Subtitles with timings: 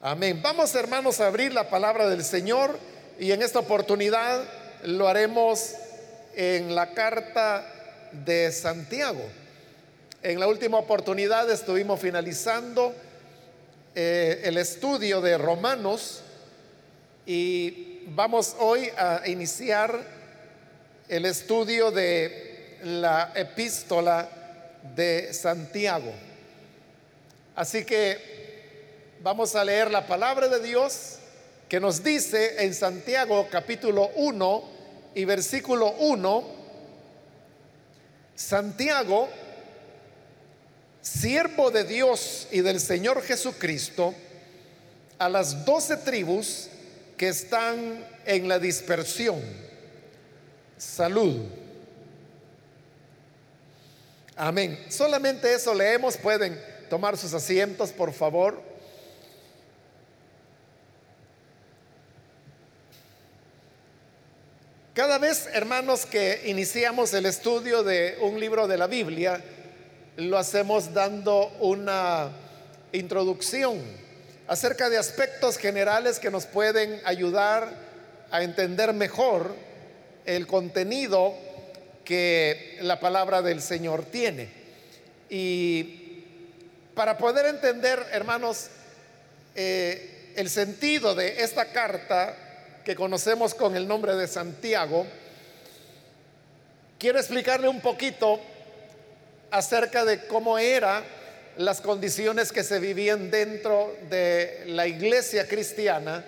[0.00, 0.40] Amén.
[0.40, 2.78] Vamos hermanos a abrir la palabra del Señor
[3.18, 4.44] y en esta oportunidad
[4.84, 5.74] lo haremos
[6.36, 7.66] en la carta
[8.12, 9.24] de Santiago.
[10.22, 12.94] En la última oportunidad estuvimos finalizando
[13.96, 16.20] eh, el estudio de Romanos
[17.26, 20.00] y vamos hoy a iniciar
[21.08, 24.28] el estudio de la epístola
[24.94, 26.12] de Santiago.
[27.56, 28.38] Así que
[29.22, 31.16] vamos a leer la palabra de Dios
[31.68, 34.64] que nos dice en Santiago capítulo 1
[35.14, 36.44] y versículo 1,
[38.34, 39.28] Santiago,
[41.02, 44.14] siervo de Dios y del Señor Jesucristo,
[45.18, 46.68] a las doce tribus
[47.16, 49.42] que están en la dispersión.
[50.76, 51.46] Salud.
[54.36, 54.78] Amén.
[54.88, 56.16] Solamente eso leemos.
[56.16, 58.77] Pueden tomar sus asientos, por favor.
[64.98, 69.40] Cada vez, hermanos, que iniciamos el estudio de un libro de la Biblia,
[70.16, 72.30] lo hacemos dando una
[72.90, 73.80] introducción
[74.48, 77.72] acerca de aspectos generales que nos pueden ayudar
[78.32, 79.54] a entender mejor
[80.26, 81.32] el contenido
[82.04, 84.48] que la palabra del Señor tiene.
[85.30, 86.24] Y
[86.96, 88.66] para poder entender, hermanos,
[89.54, 92.47] eh, el sentido de esta carta,
[92.88, 95.04] que conocemos con el nombre de Santiago,
[96.98, 98.40] quiero explicarle un poquito
[99.50, 101.04] acerca de cómo eran
[101.58, 106.24] las condiciones que se vivían dentro de la iglesia cristiana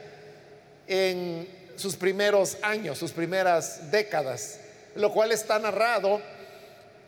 [0.86, 4.61] en sus primeros años, sus primeras décadas,
[4.97, 6.20] lo cual está narrado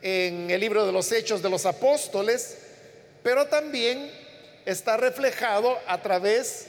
[0.00, 2.56] en el libro de los Hechos de los Apóstoles,
[3.22, 4.10] pero también
[4.64, 6.68] está reflejado a través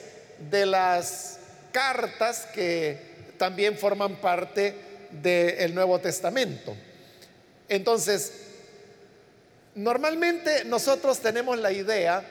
[0.51, 1.39] de las
[1.73, 2.97] cartas que
[3.37, 4.73] también forman parte
[5.11, 6.73] del Nuevo Testamento.
[7.67, 8.31] Entonces,
[9.75, 12.23] normalmente nosotros tenemos la idea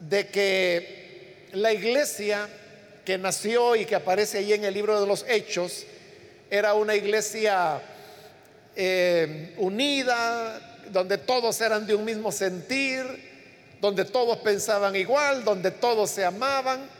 [0.00, 2.48] de que la iglesia
[3.04, 5.86] que nació y que aparece ahí en el libro de los Hechos
[6.50, 7.80] era una iglesia
[8.76, 10.60] eh, unida,
[10.90, 13.04] donde todos eran de un mismo sentir,
[13.80, 16.99] donde todos pensaban igual, donde todos se amaban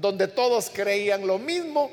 [0.00, 1.90] donde todos creían lo mismo.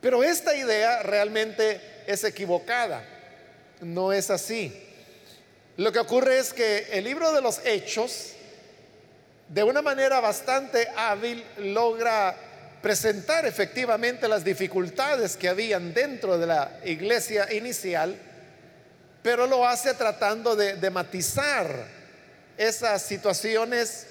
[0.00, 3.04] Pero esta idea realmente es equivocada.
[3.80, 4.72] No es así.
[5.76, 8.32] Lo que ocurre es que el libro de los hechos,
[9.48, 12.34] de una manera bastante hábil, logra
[12.82, 18.16] presentar efectivamente las dificultades que habían dentro de la iglesia inicial,
[19.22, 21.86] pero lo hace tratando de, de matizar
[22.56, 24.06] esas situaciones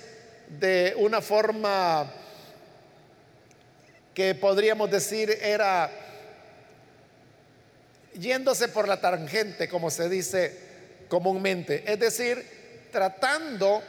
[0.48, 2.10] de una forma
[4.18, 5.92] que podríamos decir era
[8.20, 10.58] yéndose por la tangente, como se dice
[11.08, 11.84] comúnmente.
[11.86, 12.44] Es decir,
[12.92, 13.84] tratando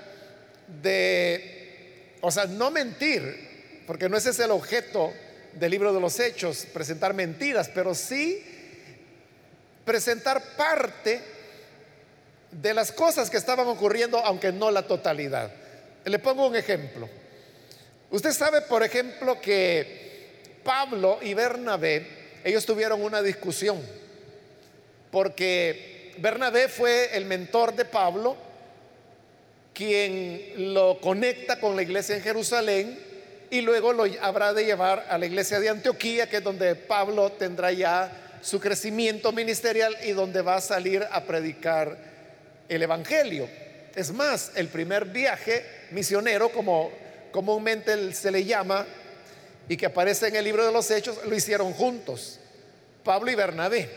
[0.82, 5.14] de, o sea, no mentir, porque no ese es el objeto
[5.54, 8.44] del libro de los hechos, presentar mentiras, pero sí
[9.86, 11.22] presentar parte
[12.50, 15.50] de las cosas que estaban ocurriendo, aunque no la totalidad.
[16.04, 17.08] Le pongo un ejemplo.
[18.10, 20.07] Usted sabe, por ejemplo, que
[20.62, 22.06] Pablo y Bernabé,
[22.44, 23.80] ellos tuvieron una discusión,
[25.10, 28.36] porque Bernabé fue el mentor de Pablo,
[29.72, 32.98] quien lo conecta con la iglesia en Jerusalén
[33.50, 37.30] y luego lo habrá de llevar a la iglesia de Antioquía, que es donde Pablo
[37.32, 38.10] tendrá ya
[38.40, 41.96] su crecimiento ministerial y donde va a salir a predicar
[42.68, 43.48] el Evangelio.
[43.94, 46.90] Es más, el primer viaje misionero, como
[47.30, 48.86] comúnmente se le llama,
[49.68, 52.38] y que aparece en el libro de los Hechos, lo hicieron juntos,
[53.04, 53.88] Pablo y Bernabé.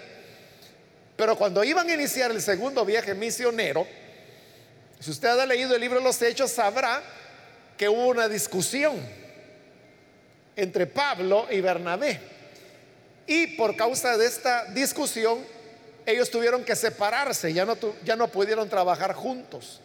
[1.16, 3.88] Pero cuando iban a iniciar el segundo viaje misionero,
[5.00, 7.02] si usted ha leído el libro de los Hechos, sabrá
[7.78, 9.00] que hubo una discusión
[10.56, 12.20] entre Pablo y Bernabé.
[13.26, 15.46] Y por causa de esta discusión,
[16.06, 19.80] ellos tuvieron que separarse, ya no, ya no pudieron trabajar juntos.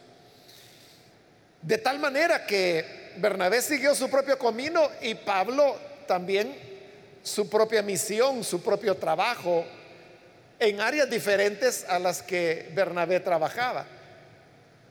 [1.62, 5.76] De tal manera que Bernabé siguió su propio camino y Pablo
[6.06, 6.56] también
[7.22, 9.64] su propia misión, su propio trabajo
[10.58, 13.84] en áreas diferentes a las que Bernabé trabajaba.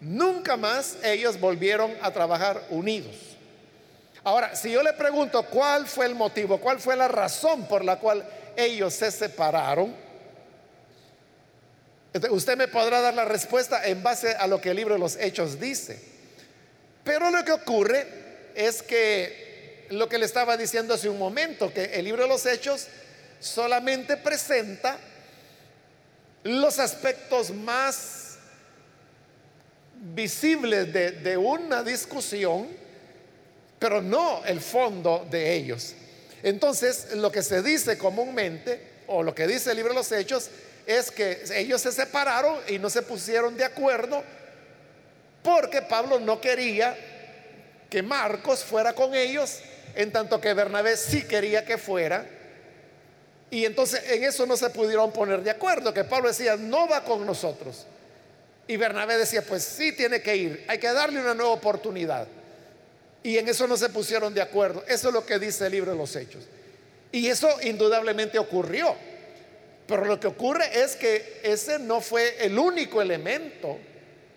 [0.01, 3.16] Nunca más ellos volvieron a trabajar unidos.
[4.24, 8.00] Ahora, si yo le pregunto cuál fue el motivo, cuál fue la razón por la
[8.00, 8.27] cual
[8.57, 9.95] ellos se separaron,
[12.31, 15.16] usted me podrá dar la respuesta en base a lo que el libro de los
[15.16, 16.14] Hechos dice.
[17.06, 18.07] Pero lo que ocurre
[18.56, 22.46] es que lo que le estaba diciendo hace un momento, que el libro de los
[22.48, 22.88] hechos
[23.40, 24.98] solamente presenta
[26.44, 28.38] los aspectos más
[30.13, 32.68] visibles de, una discusión,
[33.78, 35.94] pero no el fondo de ellos.
[36.42, 40.50] Entonces, lo que se dice comúnmente, o lo que dice el libro de los hechos,
[40.88, 44.24] es que ellos se separaron y no se pusieron de acuerdo
[45.45, 46.97] porque Pablo no quería
[47.88, 49.59] que Marcos fuera con ellos,
[49.94, 52.25] en tanto que Bernabé sí quería que fuera.
[53.51, 57.03] Y entonces en eso no se pudieron poner de acuerdo, que Pablo decía, no va
[57.03, 57.86] con nosotros.
[58.68, 62.27] Y Bernabé decía, pues sí tiene que ir, hay que darle una nueva oportunidad.
[63.21, 64.83] Y en eso no se pusieron de acuerdo.
[64.88, 66.44] Eso es lo que dice el libro de los Hechos.
[67.12, 68.95] Y eso indudablemente ocurrió.
[69.88, 73.77] Pero lo que ocurre es que ese no fue el único elemento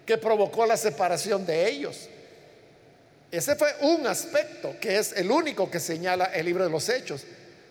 [0.09, 2.09] que provocó la separación de ellos.
[3.31, 7.25] Ese fue un aspecto que es el único que señala el libro de los hechos.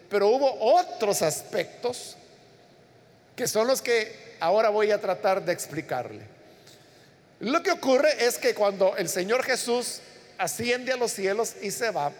[0.07, 2.15] Pero hubo otros aspectos
[3.35, 6.21] que son los que ahora voy a tratar de explicarle.
[7.39, 10.01] Lo que ocurre es que cuando el Señor Jesús
[10.37, 12.11] asciende a los cielos y se va,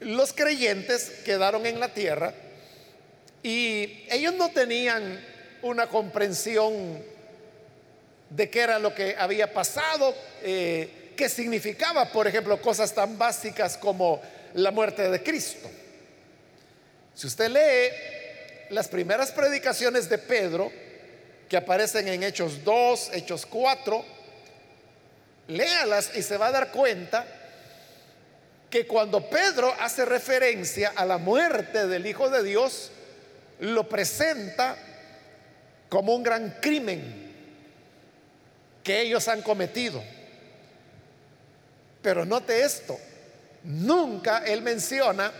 [0.00, 2.32] los creyentes quedaron en la tierra
[3.42, 5.22] y ellos no tenían
[5.60, 7.19] una comprensión
[8.30, 13.76] de qué era lo que había pasado, eh, qué significaba, por ejemplo, cosas tan básicas
[13.76, 14.22] como
[14.54, 15.68] la muerte de Cristo.
[17.14, 20.72] Si usted lee las primeras predicaciones de Pedro,
[21.48, 24.04] que aparecen en Hechos 2, Hechos 4,
[25.48, 27.26] léalas y se va a dar cuenta
[28.70, 32.92] que cuando Pedro hace referencia a la muerte del Hijo de Dios,
[33.58, 34.76] lo presenta
[35.88, 37.29] como un gran crimen
[38.82, 40.02] que ellos han cometido.
[42.02, 42.98] Pero note esto,
[43.64, 45.32] nunca él menciona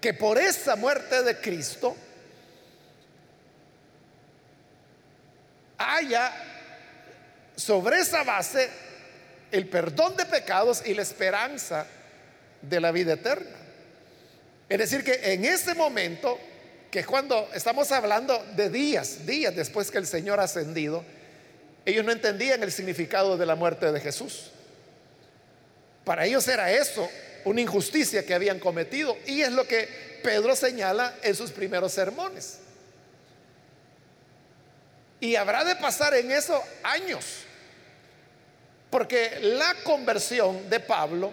[0.00, 1.96] que por esa muerte de Cristo
[5.78, 6.32] haya
[7.56, 8.68] sobre esa base
[9.50, 11.86] el perdón de pecados y la esperanza
[12.62, 13.56] de la vida eterna.
[14.68, 16.38] Es decir, que en ese momento,
[16.90, 21.04] que cuando estamos hablando de días, días después que el Señor ha ascendido,
[21.86, 24.50] ellos no entendían el significado de la muerte de Jesús.
[26.04, 27.08] Para ellos era eso,
[27.44, 29.16] una injusticia que habían cometido.
[29.24, 32.58] Y es lo que Pedro señala en sus primeros sermones.
[35.20, 37.44] Y habrá de pasar en eso años.
[38.90, 41.32] Porque la conversión de Pablo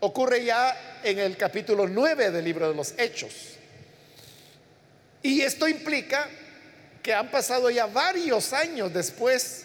[0.00, 3.58] ocurre ya en el capítulo 9 del libro de los Hechos.
[5.22, 6.28] Y esto implica
[7.02, 9.64] que han pasado ya varios años después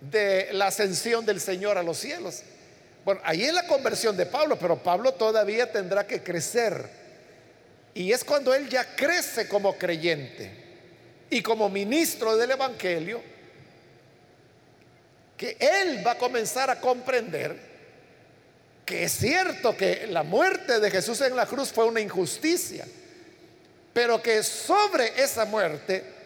[0.00, 2.42] de la ascensión del Señor a los cielos.
[3.04, 6.88] Bueno, ahí es la conversión de Pablo, pero Pablo todavía tendrá que crecer.
[7.94, 10.50] Y es cuando él ya crece como creyente
[11.28, 13.22] y como ministro del Evangelio,
[15.36, 17.70] que él va a comenzar a comprender
[18.84, 22.84] que es cierto que la muerte de Jesús en la cruz fue una injusticia,
[23.92, 26.19] pero que sobre esa muerte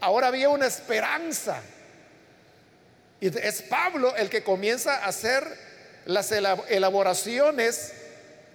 [0.00, 1.60] ahora había una esperanza.
[3.20, 5.44] Y es Pablo el que comienza a hacer
[6.06, 7.92] las elaboraciones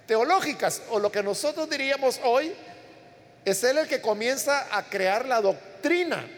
[0.06, 2.52] teológicas, o lo que nosotros diríamos hoy,
[3.44, 6.28] es él el que comienza a crear la doctrina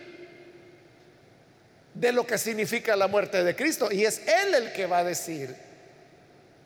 [1.95, 3.91] de lo que significa la muerte de Cristo.
[3.91, 5.55] Y es él el que va a decir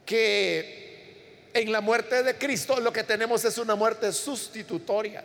[0.05, 5.23] que en la muerte de Cristo lo que tenemos es una muerte sustitutoria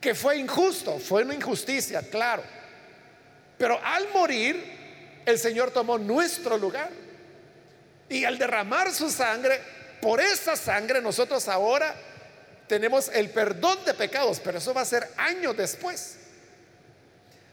[0.00, 2.42] que fue injusto, fue una injusticia, claro.
[3.58, 6.90] Pero al morir, el Señor tomó nuestro lugar.
[8.08, 9.60] Y al derramar su sangre,
[10.00, 11.94] por esa sangre nosotros ahora
[12.66, 16.16] tenemos el perdón de pecados, pero eso va a ser años después.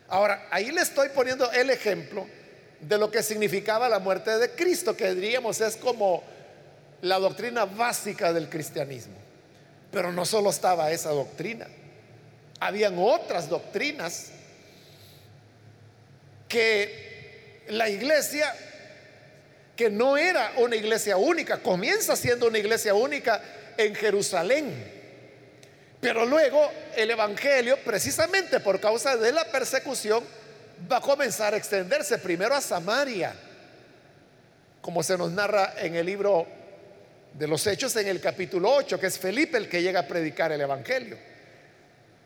[0.08, 2.25] Ahora, ahí le estoy poniendo el ejemplo
[2.80, 6.24] de lo que significaba la muerte de Cristo, que diríamos es como
[7.01, 9.16] la doctrina básica del cristianismo.
[9.92, 11.68] Pero no solo estaba esa doctrina.
[12.60, 14.32] Habían otras doctrinas
[16.48, 18.54] que la iglesia,
[19.76, 23.42] que no era una iglesia única, comienza siendo una iglesia única
[23.78, 24.98] en Jerusalén.
[26.00, 30.24] Pero luego el Evangelio, precisamente por causa de la persecución,
[30.92, 33.34] va a comenzar a extenderse primero a Samaria,
[34.82, 36.48] como se nos narra en el libro
[37.34, 40.52] de los Hechos en el capítulo 8, que es Felipe el que llega a predicar
[40.52, 41.18] el Evangelio.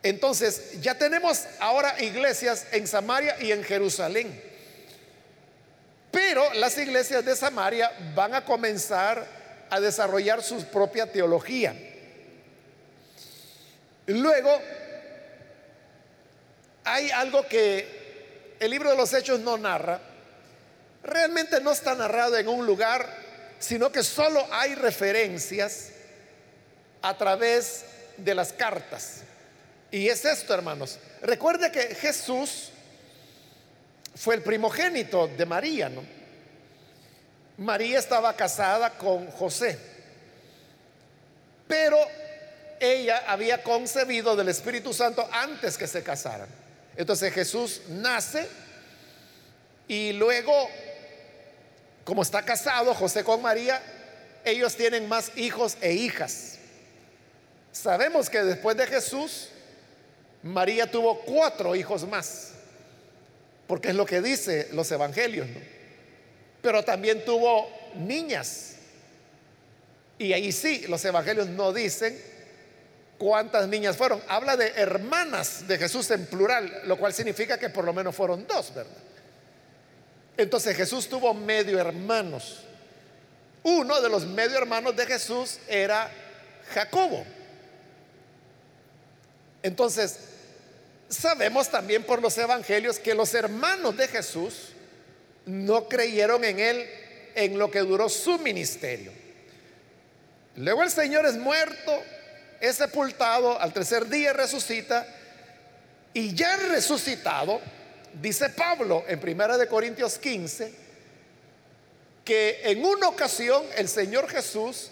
[0.02, 4.42] Entonces, ya tenemos ahora iglesias en Samaria y en Jerusalén.
[6.10, 9.26] Pero las iglesias de Samaria van a comenzar
[9.70, 11.74] a desarrollar su propia teología.
[14.06, 14.60] Luego,
[16.84, 20.00] hay algo que el libro de los Hechos no narra.
[21.04, 23.08] Realmente no está narrado en un lugar,
[23.58, 25.90] sino que solo hay referencias
[27.00, 27.84] a través
[28.16, 29.22] de las cartas.
[29.92, 30.98] Y es esto, hermanos.
[31.20, 32.70] Recuerde que Jesús
[34.14, 36.02] fue el primogénito de María, ¿no?
[37.58, 39.78] María estaba casada con José,
[41.68, 41.98] pero
[42.80, 46.48] ella había concebido del Espíritu Santo antes que se casaran.
[46.96, 48.48] Entonces Jesús nace
[49.86, 50.52] y luego,
[52.04, 53.80] como está casado José con María,
[54.44, 56.56] ellos tienen más hijos e hijas.
[57.70, 59.51] Sabemos que después de Jesús,
[60.42, 62.52] María tuvo cuatro hijos más,
[63.66, 65.46] porque es lo que dice los evangelios,
[66.60, 68.76] Pero también tuvo niñas.
[70.18, 72.20] Y ahí sí, los evangelios no dicen
[73.18, 74.22] cuántas niñas fueron.
[74.28, 78.46] Habla de hermanas de Jesús en plural, lo cual significa que por lo menos fueron
[78.46, 78.92] dos, ¿verdad?
[80.36, 82.64] Entonces Jesús tuvo medio hermanos.
[83.64, 86.10] Uno de los medio hermanos de Jesús era
[86.74, 87.24] Jacobo.
[89.62, 90.18] Entonces,
[91.12, 94.72] sabemos también por los evangelios que los hermanos de Jesús
[95.46, 96.90] no creyeron en él
[97.34, 99.12] en lo que duró su ministerio.
[100.56, 102.02] Luego el Señor es muerto,
[102.60, 105.06] es sepultado, al tercer día resucita
[106.14, 107.60] y ya resucitado,
[108.20, 110.74] dice Pablo en Primera de Corintios 15,
[112.24, 114.90] que en una ocasión el Señor Jesús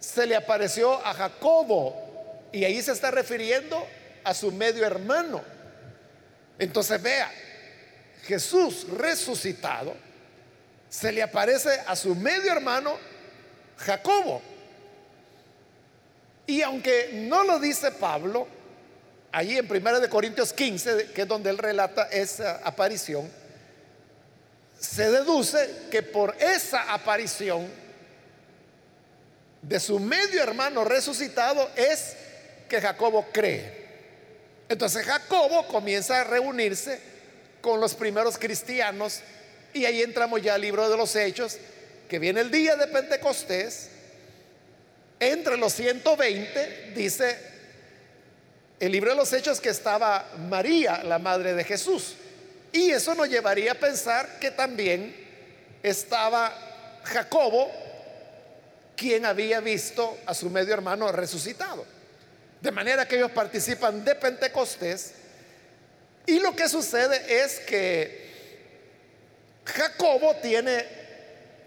[0.00, 3.86] se le apareció a Jacobo y ahí se está refiriendo
[4.24, 5.53] a su medio hermano.
[6.58, 7.30] Entonces vea,
[8.26, 9.94] Jesús resucitado
[10.88, 12.96] se le aparece a su medio hermano
[13.78, 14.40] Jacobo.
[16.46, 18.46] Y aunque no lo dice Pablo,
[19.32, 23.30] allí en 1 de Corintios 15, que es donde él relata esa aparición,
[24.78, 27.66] se deduce que por esa aparición
[29.62, 32.16] de su medio hermano resucitado es
[32.68, 33.83] que Jacobo cree.
[34.68, 37.00] Entonces Jacobo comienza a reunirse
[37.60, 39.20] con los primeros cristianos
[39.72, 41.58] y ahí entramos ya al libro de los Hechos,
[42.08, 43.88] que viene el día de Pentecostés
[45.18, 47.38] entre los 120, dice
[48.80, 52.14] el libro de los Hechos que estaba María, la madre de Jesús.
[52.72, 55.14] Y eso nos llevaría a pensar que también
[55.82, 56.52] estaba
[57.04, 57.70] Jacobo,
[58.96, 61.84] quien había visto a su medio hermano resucitado.
[62.64, 65.12] De manera que ellos participan de Pentecostés.
[66.24, 68.24] Y lo que sucede es que
[69.66, 70.82] Jacobo tiene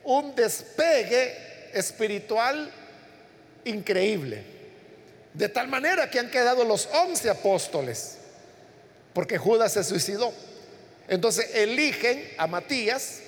[0.05, 2.71] un despegue espiritual
[3.65, 4.43] increíble.
[5.35, 8.17] De tal manera que han quedado los once apóstoles,
[9.13, 10.33] porque Judas se suicidó.
[11.07, 13.19] Entonces eligen a Matías,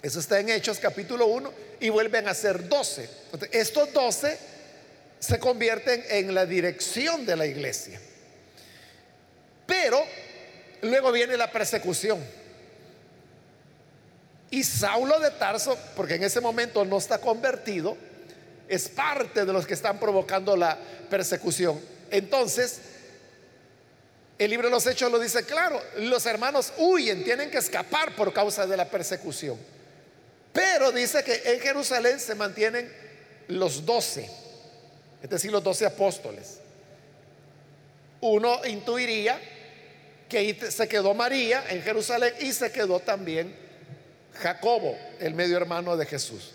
[0.00, 3.10] eso está en Hechos capítulo 1, y vuelven a ser doce.
[3.50, 4.38] Estos doce
[5.18, 8.00] se convierten en la dirección de la iglesia.
[9.66, 10.02] Pero
[10.82, 12.22] luego viene la persecución.
[14.50, 17.96] Y Saulo de Tarso, porque en ese momento no está convertido,
[18.68, 20.78] es parte de los que están provocando la
[21.10, 21.80] persecución.
[22.10, 22.80] Entonces,
[24.38, 28.32] el libro de los Hechos lo dice claro, los hermanos huyen, tienen que escapar por
[28.32, 29.58] causa de la persecución.
[30.52, 32.90] Pero dice que en Jerusalén se mantienen
[33.48, 34.30] los doce,
[35.26, 36.58] es decir, los doce apóstoles.
[38.20, 39.40] Uno intuiría
[40.28, 43.52] que se quedó María en Jerusalén y se quedó también
[44.34, 46.52] Jacobo, el medio hermano de Jesús.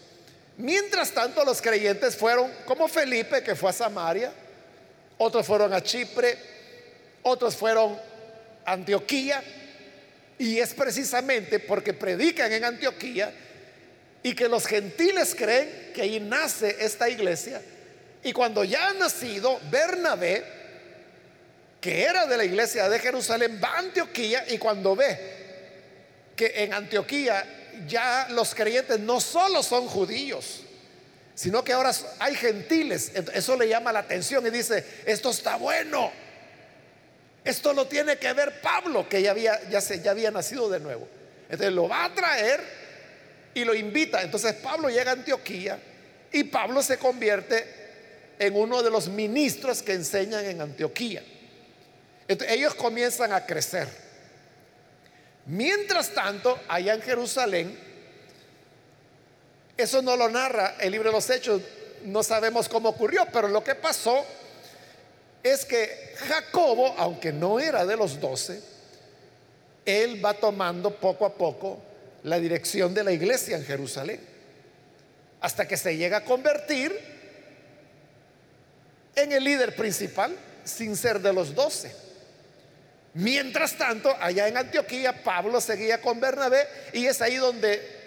[0.56, 4.32] Mientras tanto, los creyentes fueron como Felipe, que fue a Samaria,
[5.18, 6.38] otros fueron a Chipre,
[7.24, 8.00] otros fueron
[8.63, 9.44] a Antioquía,
[10.38, 13.34] y es precisamente porque predican en Antioquía
[14.24, 17.62] y que los gentiles creen que ahí nace esta iglesia,
[18.24, 20.44] y cuando ya ha nacido Bernabé,
[21.80, 25.42] que era de la iglesia de Jerusalén, va a Antioquía y cuando ve
[26.36, 27.44] que en Antioquía
[27.88, 30.62] ya los creyentes no solo son judíos,
[31.34, 33.12] sino que ahora hay gentiles.
[33.34, 36.12] Eso le llama la atención y dice, esto está bueno.
[37.44, 40.80] Esto lo tiene que ver Pablo, que ya había, ya, se, ya había nacido de
[40.80, 41.08] nuevo.
[41.50, 42.62] Entonces lo va a traer
[43.56, 44.22] y lo invita.
[44.22, 45.80] Entonces Pablo llega a Antioquía
[46.32, 47.80] y Pablo se convierte
[48.41, 51.24] en uno de los ministros que enseñan en Antioquía.
[52.27, 53.88] Entonces, ellos comienzan a crecer.
[55.45, 57.77] Mientras tanto, allá en Jerusalén,
[59.77, 61.62] eso no lo narra el libro de los Hechos,
[62.05, 64.25] no sabemos cómo ocurrió, pero lo que pasó
[65.43, 68.60] es que Jacobo, aunque no era de los doce,
[69.86, 71.79] él va tomando poco a poco
[72.24, 74.19] la dirección de la iglesia en Jerusalén,
[75.41, 77.11] hasta que se llega a convertir
[79.15, 81.94] en el líder principal sin ser de los doce.
[83.13, 88.00] Mientras tanto, allá en Antioquía, Pablo seguía con Bernabé y es ahí donde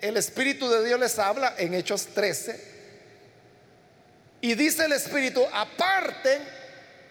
[0.00, 2.74] el Espíritu de Dios les habla en Hechos 13
[4.40, 6.42] y dice el Espíritu, aparten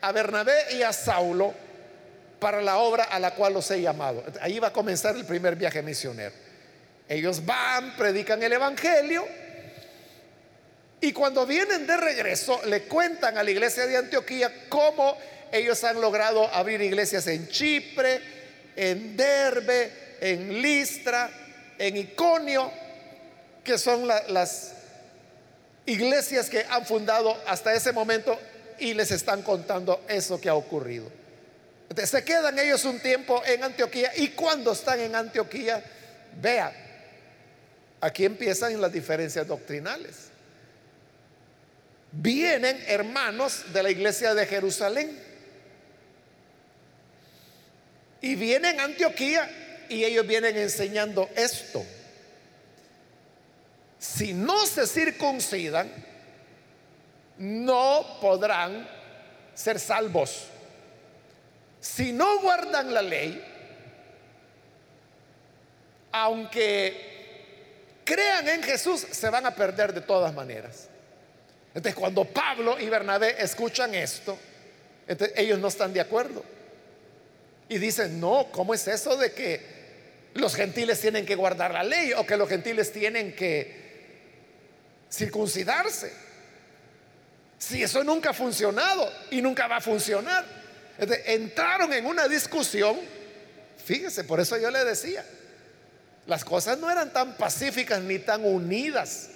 [0.01, 1.53] a Bernabé y a Saulo
[2.39, 4.23] para la obra a la cual los he llamado.
[4.41, 6.35] Ahí va a comenzar el primer viaje misionero.
[7.07, 9.25] Ellos van, predican el Evangelio
[11.03, 15.17] y cuando vienen de regreso le cuentan a la iglesia de Antioquía cómo
[15.51, 18.21] ellos han logrado abrir iglesias en Chipre,
[18.73, 19.91] en Derbe,
[20.21, 21.29] en Listra,
[21.77, 22.71] en Iconio,
[23.65, 24.75] que son las
[25.85, 28.39] iglesias que han fundado hasta ese momento
[28.79, 31.11] y les están contando eso que ha ocurrido.
[32.01, 35.83] Se quedan ellos un tiempo en Antioquía y cuando están en Antioquía,
[36.41, 36.73] vea,
[37.99, 40.32] aquí empiezan las diferencias doctrinales.
[42.13, 45.19] Vienen hermanos de la iglesia de Jerusalén
[48.21, 51.85] y vienen a Antioquía y ellos vienen enseñando esto
[54.03, 55.89] si no se circuncidan,
[57.37, 58.85] no podrán
[59.53, 60.47] ser salvos.
[61.79, 63.41] Si no guardan la ley,
[66.11, 70.89] aunque crean en Jesús, se van a perder de todas maneras.
[71.73, 74.37] Entonces, cuando Pablo y Bernabé escuchan esto,
[75.35, 76.43] ellos no están de acuerdo.
[77.69, 79.73] Y dicen, no, ¿cómo es eso de que
[80.35, 83.83] los gentiles tienen que guardar la ley o que los gentiles tienen que
[85.11, 86.11] circuncidarse.
[87.59, 90.45] Si eso nunca ha funcionado y nunca va a funcionar.
[91.25, 92.99] entraron en una discusión,
[93.83, 95.25] fíjese, por eso yo le decía,
[96.25, 99.29] las cosas no eran tan pacíficas ni tan unidas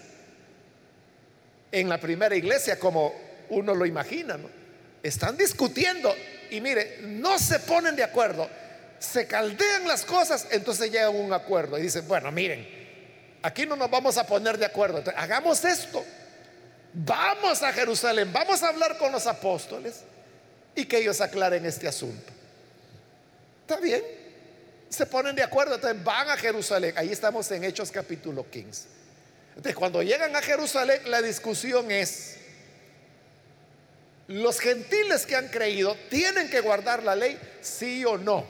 [1.71, 3.13] en la primera iglesia como
[3.49, 4.37] uno lo imagina.
[5.03, 6.13] Están discutiendo
[6.49, 8.49] y mire, no se ponen de acuerdo,
[8.99, 12.77] se caldean las cosas, entonces llegan un acuerdo y dicen, bueno, miren,
[13.47, 15.01] Aquí no nos vamos a poner de acuerdo.
[15.15, 16.03] hagamos esto.
[16.93, 20.01] Vamos a Jerusalén, vamos a hablar con los apóstoles
[20.75, 22.33] y que ellos aclaren este asunto.
[23.61, 24.01] ¿Está bien?
[24.89, 26.93] Se ponen de acuerdo, entonces van a Jerusalén.
[26.97, 28.96] Ahí estamos en Hechos capítulo 15.
[29.57, 32.37] Entonces, cuando llegan a Jerusalén, la discusión es,
[34.27, 38.45] los gentiles que han creído tienen que guardar la ley, sí o no.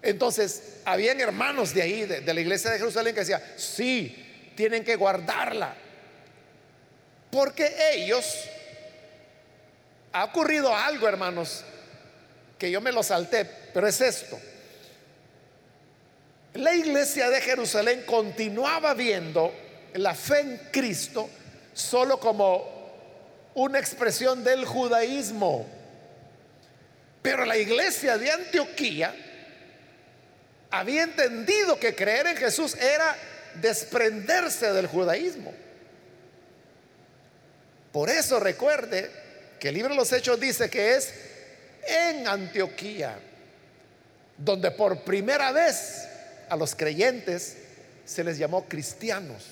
[0.00, 4.96] Entonces, habían hermanos de ahí, de, la iglesia de Jerusalén, que decían, sí, tienen que
[4.96, 5.74] guardarla.
[7.30, 8.44] Porque ellos,
[10.10, 11.64] ha ocurrido algo, hermanos,
[12.58, 14.40] que yo me lo salté, pero es esto.
[16.54, 19.52] La iglesia de Jerusalén continuaba viendo
[19.94, 21.28] la fe en Cristo
[21.72, 22.64] solo como
[23.54, 25.66] una expresión del judaísmo.
[27.22, 29.14] Pero la iglesia de Antioquía
[30.70, 33.16] había entendido que creer en Jesús era
[33.60, 35.52] desprenderse del judaísmo.
[37.92, 39.10] Por eso recuerde
[39.58, 41.14] que el libro de los Hechos dice que es
[41.86, 43.18] en Antioquía
[44.36, 46.08] donde por primera vez
[46.48, 47.56] a los creyentes
[48.04, 49.44] se les llamó cristianos.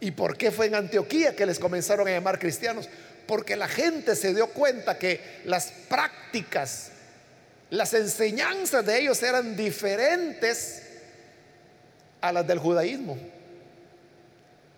[0.00, 2.88] ¿Y por qué fue en Antioquía que les comenzaron a llamar cristianos?
[3.26, 6.92] Porque la gente se dio cuenta que las prácticas
[7.70, 10.82] las enseñanzas de ellos eran diferentes
[12.20, 13.18] a las del judaísmo.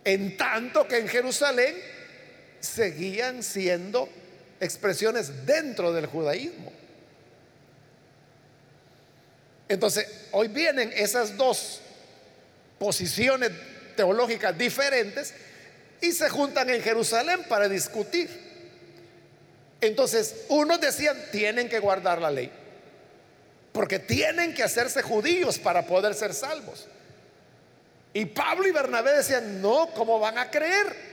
[0.05, 1.75] En tanto que en Jerusalén
[2.61, 4.09] seguían siendo
[4.59, 6.73] expresiones dentro del judaísmo.
[9.69, 11.81] Entonces, hoy vienen esas dos
[12.79, 13.51] posiciones
[13.97, 15.35] teológicas diferentes
[16.01, 18.49] y se juntan en Jerusalén para discutir.
[19.81, 22.51] Entonces, unos decían, tienen que guardar la ley.
[23.73, 26.87] Porque tienen que hacerse judíos para poder ser salvos.
[28.13, 31.09] Y Pablo y Bernabé decían, no, ¿cómo van a creer?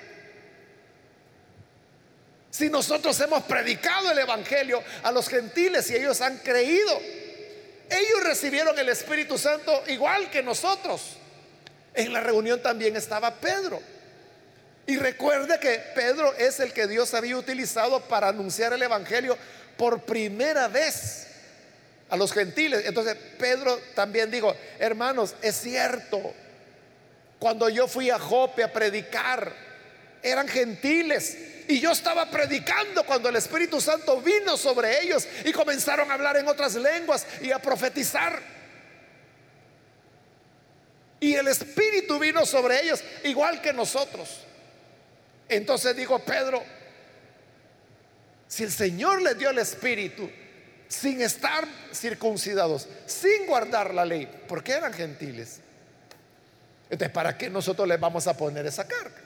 [2.49, 7.01] Si nosotros hemos predicado el Evangelio a los gentiles y ellos han creído,
[7.89, 11.17] ellos recibieron el Espíritu Santo igual que nosotros.
[11.93, 13.81] En la reunión también estaba Pedro.
[14.87, 19.37] Y recuerde que Pedro es el que Dios había utilizado para anunciar el Evangelio
[19.77, 21.27] por primera vez
[22.09, 22.83] a los gentiles.
[22.85, 26.33] Entonces Pedro también dijo, hermanos, es cierto,
[27.39, 29.64] cuando yo fui a Jope a predicar,
[30.25, 31.37] eran gentiles.
[31.67, 36.37] Y yo estaba predicando cuando el Espíritu Santo vino sobre ellos y comenzaron a hablar
[36.37, 38.39] en otras lenguas y a profetizar.
[41.19, 44.41] Y el Espíritu vino sobre ellos igual que nosotros.
[45.49, 46.63] Entonces dijo Pedro,
[48.47, 50.29] si el Señor les dio el Espíritu
[50.87, 55.59] sin estar circuncidados, sin guardar la ley, porque eran gentiles.
[56.89, 59.24] Entonces, ¿para qué nosotros les vamos a poner esa carga?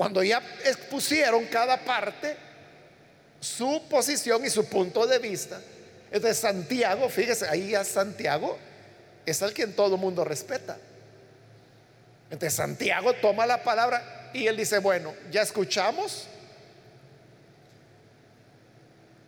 [0.00, 2.34] Cuando ya expusieron cada parte
[3.38, 5.60] su posición y su punto de vista,
[6.10, 8.56] entonces Santiago, fíjese, ahí ya Santiago
[9.26, 10.78] es al quien todo el mundo respeta.
[12.30, 16.28] Entonces Santiago toma la palabra y él dice, bueno, ya escuchamos.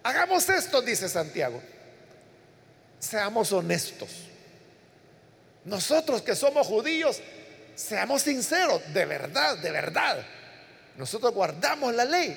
[0.05, 1.61] Hagamos esto, dice Santiago.
[2.99, 4.09] Seamos honestos.
[5.67, 7.21] Nosotros que somos judíos,
[7.75, 10.25] seamos sinceros, de verdad, de verdad.
[10.97, 12.37] Nosotros guardamos la ley.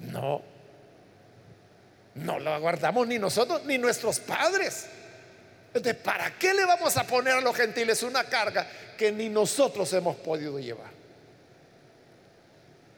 [0.00, 0.42] No,
[2.14, 4.86] no la guardamos ni nosotros ni nuestros padres.
[5.72, 9.92] Entonces, ¿para qué le vamos a poner a los gentiles una carga que ni nosotros
[9.92, 10.90] hemos podido llevar?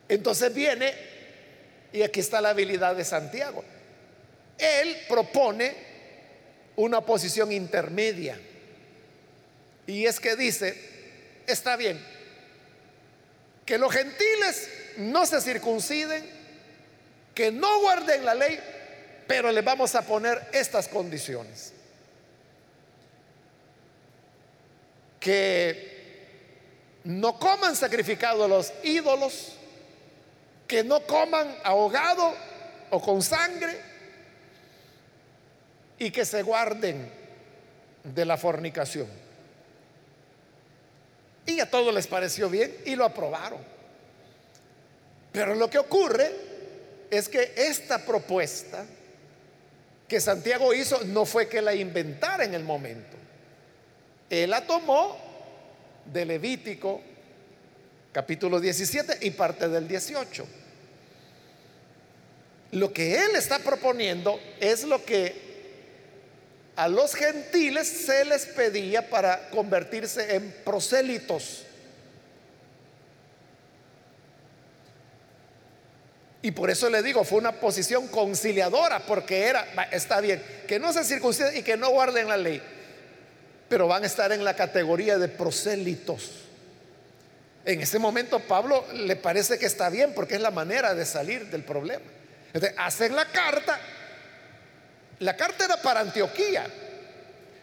[0.09, 0.95] Entonces viene,
[1.93, 3.65] y aquí está la habilidad de Santiago.
[4.59, 5.75] Él propone
[6.77, 8.39] una posición intermedia.
[9.87, 10.75] Y es que dice,
[11.47, 12.03] está bien,
[13.65, 16.29] que los gentiles no se circunciden,
[17.35, 18.59] que no guarden la ley,
[19.27, 21.73] pero les vamos a poner estas condiciones.
[25.23, 29.53] que no coman sacrificado a los ídolos,
[30.67, 32.35] que no coman ahogado
[32.91, 33.81] o con sangre
[35.99, 37.09] y que se guarden
[38.03, 39.07] de la fornicación.
[41.47, 43.61] Y a todos les pareció bien y lo aprobaron.
[45.33, 46.31] Pero lo que ocurre
[47.11, 48.85] es que esta propuesta
[50.07, 53.17] que Santiago hizo no fue que la inventara en el momento.
[54.29, 55.17] Él la tomó
[56.05, 57.01] de Levítico
[58.13, 60.47] capítulo 17 y parte del 18.
[62.73, 65.52] Lo que él está proponiendo es lo que
[66.77, 71.65] a los gentiles se les pedía para convertirse en prosélitos.
[76.41, 80.93] Y por eso le digo, fue una posición conciliadora, porque era, está bien, que no
[80.93, 82.61] se circunciden y que no guarden la ley
[83.73, 86.43] pero van a estar en la categoría de prosélitos.
[87.65, 91.47] En ese momento Pablo le parece que está bien porque es la manera de salir
[91.47, 92.05] del problema.
[92.53, 93.81] Entonces, hacen la carta.
[95.23, 96.67] La carta era para Antioquía.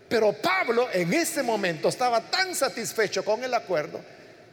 [0.08, 4.00] Pero Pablo en ese momento estaba tan satisfecho con el acuerdo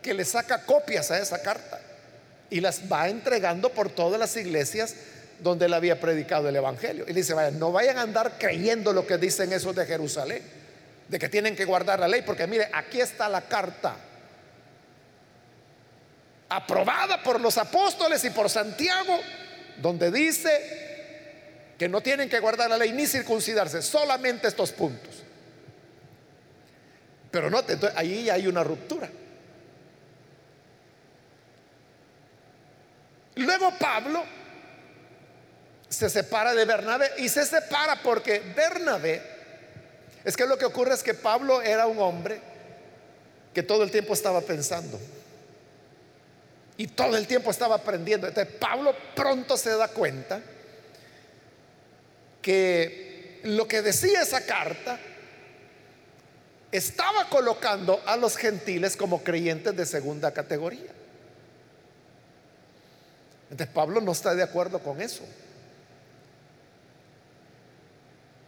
[0.02, 1.80] que le saca copias a esa carta
[2.50, 4.94] y las va entregando por todas las iglesias
[5.40, 7.06] donde él había predicado el Evangelio.
[7.08, 10.42] Y dice, vaya, no vayan a andar creyendo lo que dicen esos de Jerusalén
[11.08, 13.94] de que tienen que guardar la ley, porque mire, aquí está la carta
[16.48, 19.18] aprobada por los apóstoles y por Santiago,
[19.80, 20.85] donde dice
[21.78, 25.22] que no tienen que guardar la ley ni circuncidarse, solamente estos puntos.
[27.30, 27.62] Pero no,
[27.94, 29.10] ahí hay una ruptura.
[33.34, 34.24] Luego Pablo
[35.88, 39.22] se separa de Bernabé y se separa porque Bernabé
[40.24, 42.40] es que lo que ocurre es que Pablo era un hombre
[43.52, 44.98] que todo el tiempo estaba pensando.
[46.78, 48.26] Y todo el tiempo estaba aprendiendo.
[48.26, 50.40] Entonces Pablo pronto se da cuenta
[52.46, 55.00] que lo que decía esa carta
[56.70, 60.92] estaba colocando a los gentiles como creyentes de segunda categoría.
[63.50, 65.24] Entonces Pablo no está de acuerdo con eso.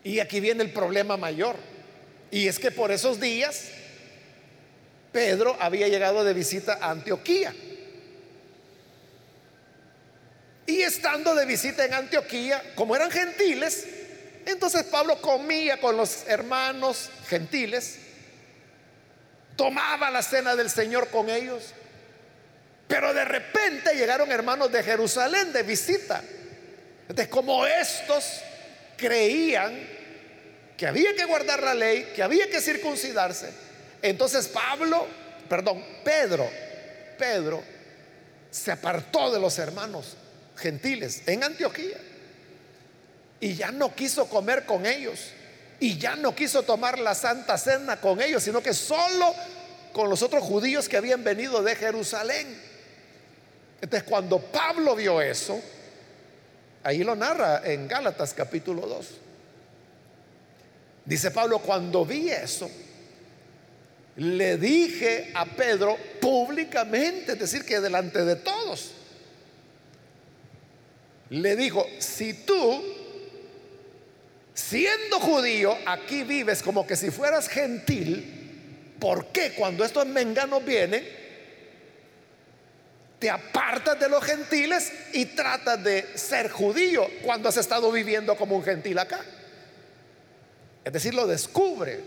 [0.04, 1.56] Y aquí viene el problema mayor.
[2.30, 3.64] Y es que por esos días
[5.10, 7.52] Pedro había llegado de visita a Antioquía.
[10.82, 13.86] Estando de visita en Antioquía, como eran gentiles,
[14.46, 17.98] entonces Pablo comía con los hermanos gentiles,
[19.56, 21.74] tomaba la cena del Señor con ellos,
[22.86, 26.22] pero de repente llegaron hermanos de Jerusalén de visita.
[27.02, 28.40] Entonces, como estos
[28.96, 29.86] creían
[30.76, 33.50] que había que guardar la ley, que había que circuncidarse.
[34.00, 35.06] Entonces Pablo,
[35.48, 36.48] perdón, Pedro,
[37.18, 37.62] Pedro
[38.50, 40.16] se apartó de los hermanos
[40.58, 41.98] gentiles en Antioquía.
[43.40, 45.30] Y ya no quiso comer con ellos.
[45.80, 49.32] Y ya no quiso tomar la santa cena con ellos, sino que solo
[49.92, 52.46] con los otros judíos que habían venido de Jerusalén.
[53.80, 55.60] Entonces cuando Pablo vio eso,
[56.82, 59.06] ahí lo narra en Gálatas capítulo 2.
[61.04, 62.68] Dice Pablo, cuando vi eso,
[64.16, 68.92] le dije a Pedro públicamente, es decir, que delante de todos,
[71.30, 72.82] le dijo, si tú,
[74.54, 81.06] siendo judío, aquí vives como que si fueras gentil, ¿por qué cuando estos menganos vienen,
[83.18, 88.56] te apartas de los gentiles y tratas de ser judío cuando has estado viviendo como
[88.56, 89.20] un gentil acá?
[90.84, 92.00] Es decir, lo descubre.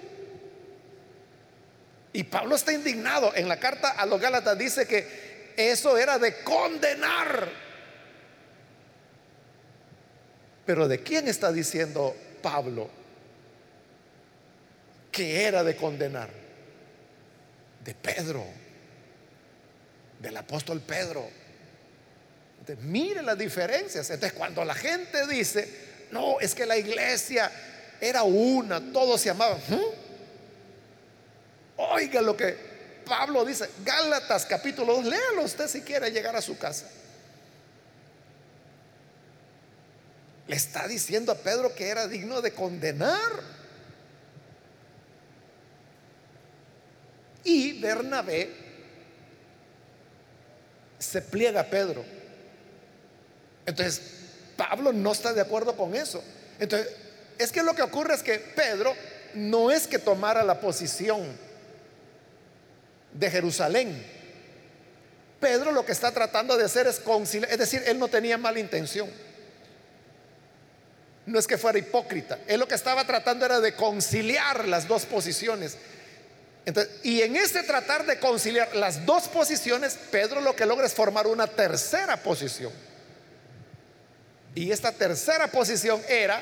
[2.13, 3.33] Y Pablo está indignado.
[3.35, 7.70] En la carta a los Gálatas dice que eso era de condenar
[10.65, 12.89] pero ¿de quién está diciendo Pablo
[15.11, 16.29] que era de condenar?
[17.83, 18.45] De Pedro,
[20.19, 21.27] del apóstol Pedro.
[22.59, 24.09] Entonces, mire las diferencias.
[24.11, 25.67] Entonces, cuando la gente dice,
[26.11, 27.51] no, es que la iglesia
[27.99, 29.57] era una, todos se amaban.
[29.67, 30.01] ¿Mm?
[31.77, 32.55] Oiga lo que
[33.05, 36.87] Pablo dice, Gálatas capítulo 2, léalo usted si quiere llegar a su casa.
[40.51, 43.31] Le está diciendo a Pedro que era digno de condenar.
[47.45, 48.53] Y Bernabé
[50.99, 52.03] se pliega a Pedro.
[53.65, 54.01] Entonces,
[54.57, 56.21] Pablo no está de acuerdo con eso.
[56.59, 56.97] Entonces,
[57.37, 58.93] es que lo que ocurre es que Pedro
[59.33, 61.27] no es que tomara la posición
[63.13, 64.05] de Jerusalén.
[65.39, 68.59] Pedro lo que está tratando de hacer es conciliar, es decir, él no tenía mala
[68.59, 69.09] intención
[71.31, 75.05] no es que fuera hipócrita, él lo que estaba tratando era de conciliar las dos
[75.05, 75.77] posiciones.
[77.03, 81.25] y en ese tratar de conciliar las dos posiciones, Pedro lo que logra es formar
[81.27, 82.71] una tercera posición.
[84.53, 86.41] Y esta tercera posición era,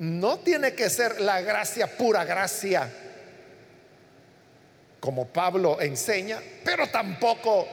[0.00, 2.90] no tiene que ser la gracia pura gracia,
[4.98, 7.68] como Pablo enseña, pero tampoco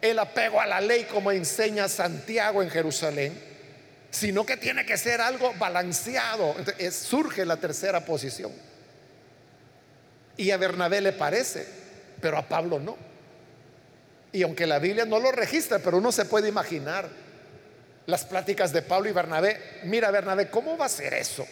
[0.00, 3.51] el apego a la ley como enseña Santiago en Jerusalén
[4.12, 6.54] sino que tiene que ser algo balanceado.
[6.58, 8.52] Entonces, surge la tercera posición.
[10.36, 11.66] Y a Bernabé le parece,
[12.20, 12.96] pero a Pablo no.
[14.30, 17.08] Y aunque la Biblia no lo registra, pero uno se puede imaginar
[18.06, 19.80] las pláticas de Pablo y Bernabé.
[19.84, 21.46] Mira, Bernabé, ¿cómo va a ser eso?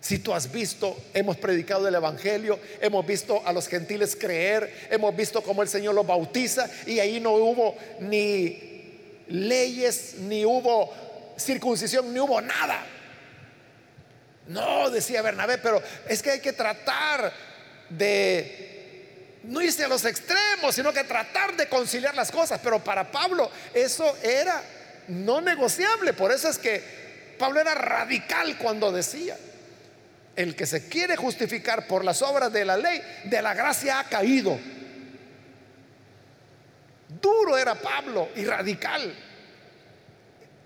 [0.00, 5.16] Si tú has visto, hemos predicado el Evangelio, hemos visto a los gentiles creer, hemos
[5.16, 8.71] visto cómo el Señor los bautiza y ahí no hubo ni
[9.32, 10.92] leyes, ni hubo
[11.36, 12.84] circuncisión, ni hubo nada.
[14.48, 17.32] No, decía Bernabé, pero es que hay que tratar
[17.88, 22.60] de no irse a los extremos, sino que tratar de conciliar las cosas.
[22.62, 24.62] Pero para Pablo eso era
[25.08, 26.12] no negociable.
[26.12, 29.36] Por eso es que Pablo era radical cuando decía,
[30.36, 34.04] el que se quiere justificar por las obras de la ley, de la gracia ha
[34.04, 34.58] caído.
[37.20, 39.14] Duro era Pablo y radical.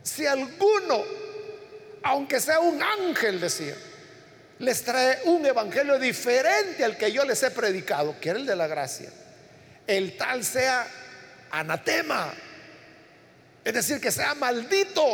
[0.03, 1.03] Si alguno,
[2.03, 3.75] aunque sea un ángel, decía,
[4.59, 8.57] les trae un evangelio diferente al que yo les he predicado, que era el de
[8.57, 9.11] la gracia,
[9.87, 10.87] el tal sea
[11.51, 12.33] anatema,
[13.65, 15.05] es decir, que sea maldito.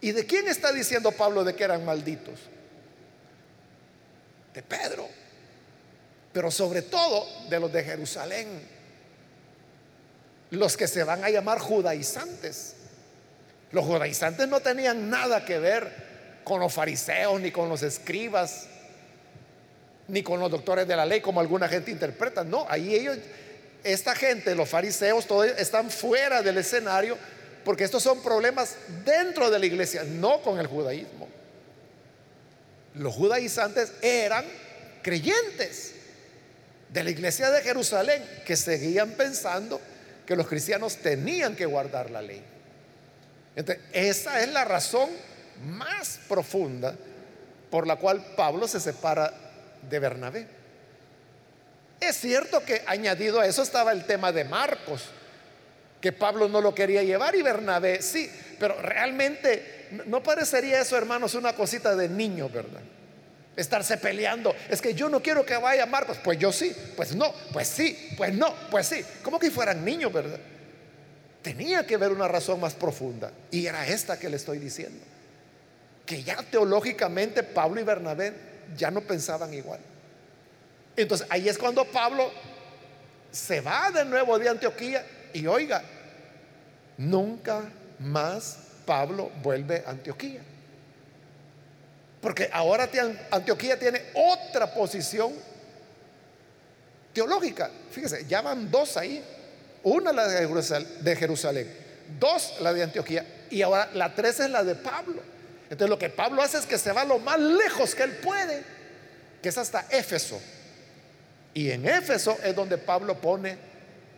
[0.00, 2.38] ¿Y de quién está diciendo Pablo de que eran malditos?
[4.52, 5.08] De Pedro,
[6.32, 8.75] pero sobre todo de los de Jerusalén
[10.50, 12.74] los que se van a llamar judaizantes.
[13.72, 18.66] Los judaizantes no tenían nada que ver con los fariseos, ni con los escribas,
[20.08, 22.44] ni con los doctores de la ley, como alguna gente interpreta.
[22.44, 23.18] No, ahí ellos,
[23.82, 27.18] esta gente, los fariseos, todos están fuera del escenario,
[27.64, 31.28] porque estos son problemas dentro de la iglesia, no con el judaísmo.
[32.94, 34.44] Los judaizantes eran
[35.02, 35.92] creyentes
[36.88, 39.80] de la iglesia de Jerusalén que seguían pensando
[40.26, 42.42] que los cristianos tenían que guardar la ley.
[43.54, 45.08] Entonces, esa es la razón
[45.64, 46.94] más profunda
[47.70, 49.32] por la cual Pablo se separa
[49.88, 50.46] de Bernabé.
[52.00, 55.04] Es cierto que añadido a eso estaba el tema de Marcos,
[56.00, 61.34] que Pablo no lo quería llevar y Bernabé sí, pero realmente no parecería eso, hermanos,
[61.34, 62.82] una cosita de niño, ¿verdad?
[63.56, 64.54] Estarse peleando.
[64.68, 66.18] Es que yo no quiero que vaya Marcos.
[66.22, 69.04] Pues yo sí, pues no, pues sí, pues no, pues sí.
[69.22, 70.38] Como que fueran niños, ¿verdad?
[71.42, 73.32] Tenía que haber una razón más profunda.
[73.50, 74.98] Y era esta que le estoy diciendo.
[76.04, 78.32] Que ya teológicamente Pablo y Bernabé
[78.76, 79.80] ya no pensaban igual.
[80.96, 82.30] Entonces ahí es cuando Pablo
[83.30, 85.82] se va de nuevo de Antioquía y oiga,
[86.96, 87.62] nunca
[87.98, 90.40] más Pablo vuelve a Antioquía.
[92.26, 92.90] Porque ahora
[93.30, 95.32] Antioquía tiene otra posición
[97.12, 97.70] teológica.
[97.92, 99.22] Fíjese, ya van dos ahí.
[99.84, 101.72] Una la de Jerusalén,
[102.18, 105.22] dos la de Antioquía y ahora la tres es la de Pablo.
[105.70, 108.64] Entonces lo que Pablo hace es que se va lo más lejos que él puede,
[109.40, 110.40] que es hasta Éfeso.
[111.54, 113.56] Y en Éfeso es donde Pablo pone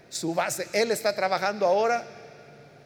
[0.08, 0.66] su base.
[0.72, 2.06] Él está trabajando ahora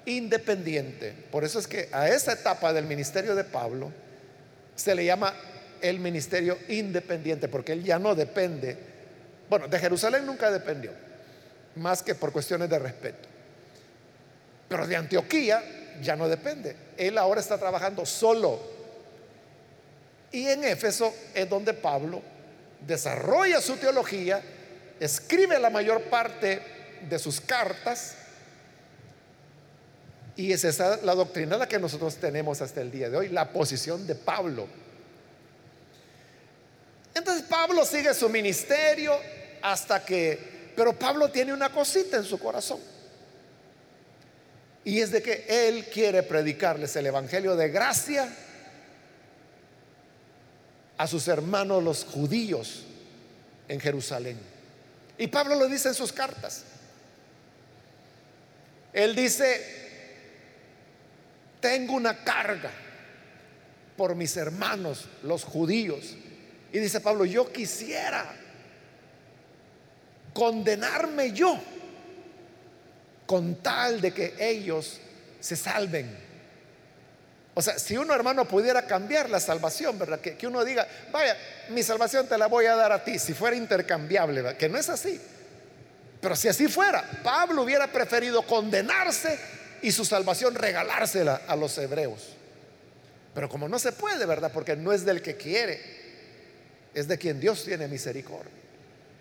[0.05, 1.15] independiente.
[1.31, 3.93] Por eso es que a esa etapa del ministerio de Pablo
[4.75, 5.35] se le llama
[5.81, 8.77] el ministerio independiente, porque él ya no depende.
[9.49, 10.93] Bueno, de Jerusalén nunca dependió,
[11.77, 13.29] más que por cuestiones de respeto.
[14.69, 15.63] Pero de Antioquía
[16.01, 16.77] ya no depende.
[16.97, 18.61] Él ahora está trabajando solo.
[20.31, 22.23] Y en Éfeso es donde Pablo
[22.87, 24.41] desarrolla su teología,
[24.99, 26.61] escribe la mayor parte
[27.09, 28.17] de sus cartas
[30.37, 33.53] y es esa la doctrina la que nosotros tenemos hasta el día de hoy, la
[33.53, 34.67] posición de Pablo.
[37.15, 39.19] Entonces Pablo sigue su ministerio
[39.61, 42.81] hasta que, pero Pablo tiene una cosita en su corazón.
[44.85, 48.29] Y es de que él quiere predicarles el Evangelio de gracia
[50.97, 52.85] a sus hermanos los judíos
[53.69, 54.39] en Jerusalén.
[55.19, 56.65] Y Pablo lo dice en sus cartas.
[58.93, 59.82] Él dice,
[61.63, 62.71] tengo una carga
[63.97, 66.17] por mis hermanos, los judíos.
[66.73, 68.35] Y dice Pablo, yo quisiera
[70.35, 71.59] condenarme yo
[73.27, 75.01] con tal de que ellos
[75.41, 76.19] se salven.
[77.55, 80.21] O sea, si uno hermano pudiera cambiar la salvación, ¿verdad?
[80.21, 81.37] Que, que, uno diga, vaya,
[81.69, 84.59] mi salvación te la voy a dar a ti, si fuera intercambiable, ¿verdad?
[84.59, 85.21] que no es así.
[86.21, 89.39] Pero si así fuera, Pablo hubiera preferido condenarse
[89.83, 92.31] y su salvación regalársela a los hebreos.
[93.35, 94.53] Pero como no se puede, ¿verdad?
[94.53, 95.81] Porque no es del que quiere,
[96.95, 98.53] es de quien Dios tiene misericordia.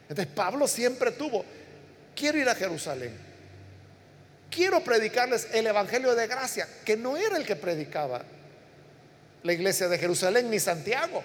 [0.08, 1.44] Entonces Pablo siempre tuvo,
[2.16, 3.18] quiero ir a Jerusalén,
[4.50, 8.24] quiero predicarles el Evangelio de gracia, que no era el que predicaba
[9.44, 11.24] la iglesia de Jerusalén ni Santiago.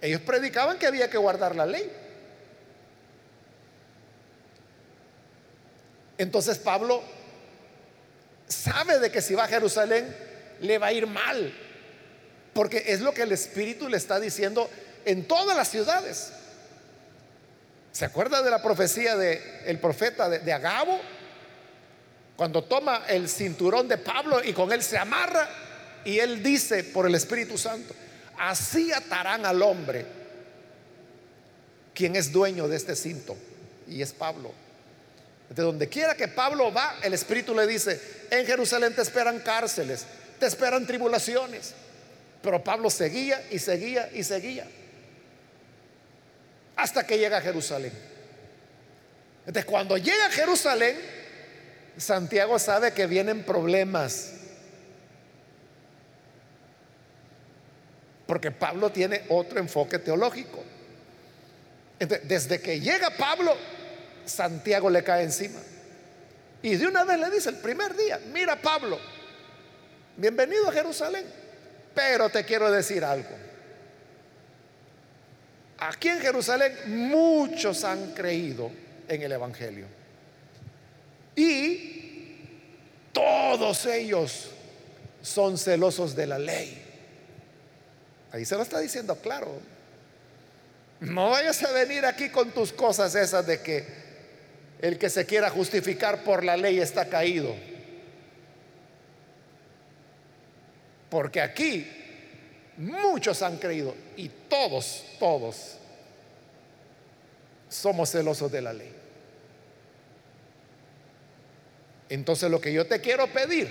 [0.00, 1.90] Ellos predicaban que había que guardar la ley.
[6.16, 7.02] Entonces Pablo
[8.48, 10.14] sabe de que si va a Jerusalén
[10.60, 11.54] le va a ir mal,
[12.52, 14.68] porque es lo que el Espíritu le está diciendo
[15.04, 16.32] en todas las ciudades.
[17.92, 21.00] ¿Se acuerda de la profecía del el profeta de Agabo?
[22.36, 25.48] Cuando toma el cinturón de Pablo y con él se amarra
[26.04, 27.94] y él dice por el Espíritu Santo,
[28.38, 30.06] así atarán al hombre
[31.94, 33.36] quien es dueño de este cinto
[33.88, 34.52] y es Pablo.
[35.50, 40.04] De donde quiera que Pablo va, el Espíritu le dice, en Jerusalén te esperan cárceles,
[40.38, 41.74] te esperan tribulaciones.
[42.42, 44.66] Pero Pablo seguía y seguía y seguía.
[46.76, 47.92] Hasta que llega a Jerusalén.
[49.46, 50.96] Entonces cuando llega a Jerusalén,
[51.96, 54.34] Santiago sabe que vienen problemas.
[58.26, 60.62] Porque Pablo tiene otro enfoque teológico.
[61.98, 63.56] Desde que llega Pablo,
[64.28, 65.60] Santiago le cae encima.
[66.62, 68.98] Y de una vez le dice el primer día, mira Pablo,
[70.16, 71.24] bienvenido a Jerusalén,
[71.94, 73.30] pero te quiero decir algo.
[75.78, 76.76] Aquí en Jerusalén
[77.08, 78.70] muchos han creído
[79.06, 79.86] en el Evangelio.
[81.36, 82.36] Y
[83.12, 84.50] todos ellos
[85.22, 86.84] son celosos de la ley.
[88.32, 89.60] Ahí se lo está diciendo claro.
[91.00, 94.07] No vayas a venir aquí con tus cosas esas de que
[94.80, 97.54] el que se quiera justificar por la ley está caído.
[101.10, 101.86] Porque aquí
[102.76, 105.78] muchos han creído y todos, todos
[107.68, 108.94] somos celosos de la ley.
[112.08, 113.68] Entonces lo que yo te quiero pedir,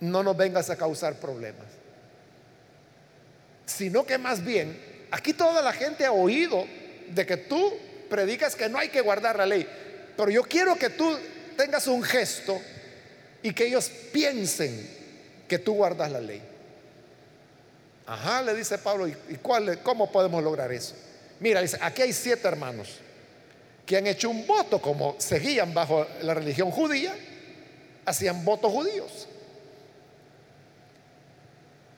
[0.00, 1.66] no nos vengas a causar problemas,
[3.64, 4.78] sino que más bien,
[5.10, 6.66] aquí toda la gente ha oído
[7.08, 7.74] de que tú
[8.08, 9.66] predicas que no hay que guardar la ley,
[10.16, 11.16] pero yo quiero que tú
[11.56, 12.60] tengas un gesto
[13.42, 14.88] y que ellos piensen
[15.48, 16.42] que tú guardas la ley.
[18.06, 20.94] Ajá, le dice Pablo, ¿y cuál, cómo podemos lograr eso?
[21.40, 23.00] Mira, dice, aquí hay siete hermanos
[23.84, 27.14] que han hecho un voto, como seguían bajo la religión judía,
[28.04, 29.28] hacían votos judíos.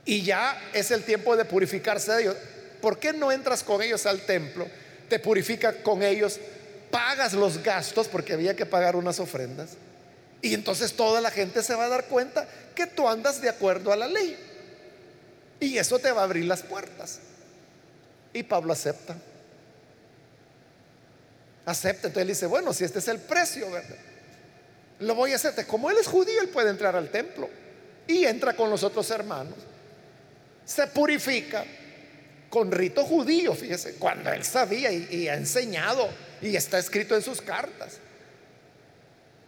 [0.05, 2.37] Y ya es el tiempo de purificarse de ellos.
[2.81, 4.67] ¿Por qué no entras con ellos al templo?
[5.09, 6.39] Te purifica con ellos,
[6.91, 9.71] pagas los gastos, porque había que pagar unas ofrendas.
[10.41, 13.93] Y entonces toda la gente se va a dar cuenta que tú andas de acuerdo
[13.93, 14.37] a la ley.
[15.61, 17.19] Y eso te va a abrir las puertas.
[18.33, 19.17] Y Pablo acepta.
[21.67, 22.07] Acepta.
[22.07, 23.67] Entonces él dice, bueno, si este es el precio.
[25.01, 25.67] Lo voy a hacer.
[25.67, 27.51] Como él es judío, él puede entrar al templo.
[28.07, 29.57] Y entra con los otros hermanos.
[30.65, 31.65] Se purifica
[32.49, 36.09] con rito judío, fíjese, cuando él sabía y, y ha enseñado
[36.41, 37.99] y está escrito en sus cartas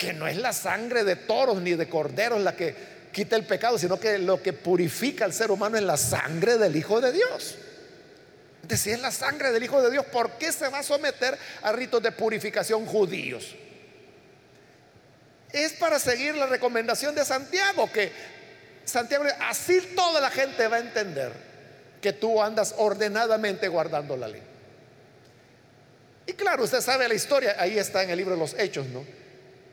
[0.00, 2.74] que no es la sangre de toros ni de corderos la que
[3.12, 6.74] quita el pecado, sino que lo que purifica al ser humano es la sangre del
[6.74, 7.56] Hijo de Dios.
[8.62, 11.36] Entonces, si es la sangre del Hijo de Dios, ¿por qué se va a someter
[11.62, 13.54] a ritos de purificación judíos?
[15.52, 18.10] Es para seguir la recomendación de Santiago, que
[18.86, 21.49] Santiago, así toda la gente va a entender
[22.00, 24.42] que tú andas ordenadamente guardando la ley.
[26.26, 29.04] Y claro, usted sabe la historia, ahí está en el libro de los Hechos, ¿no?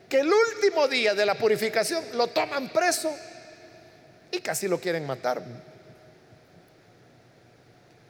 [0.08, 3.14] que el último día de la purificación lo toman preso
[4.30, 5.42] y casi lo quieren matar.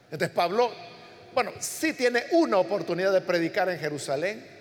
[0.05, 0.71] Entonces Pablo,
[1.33, 4.59] bueno, sí tiene una oportunidad de predicar en Jerusalén,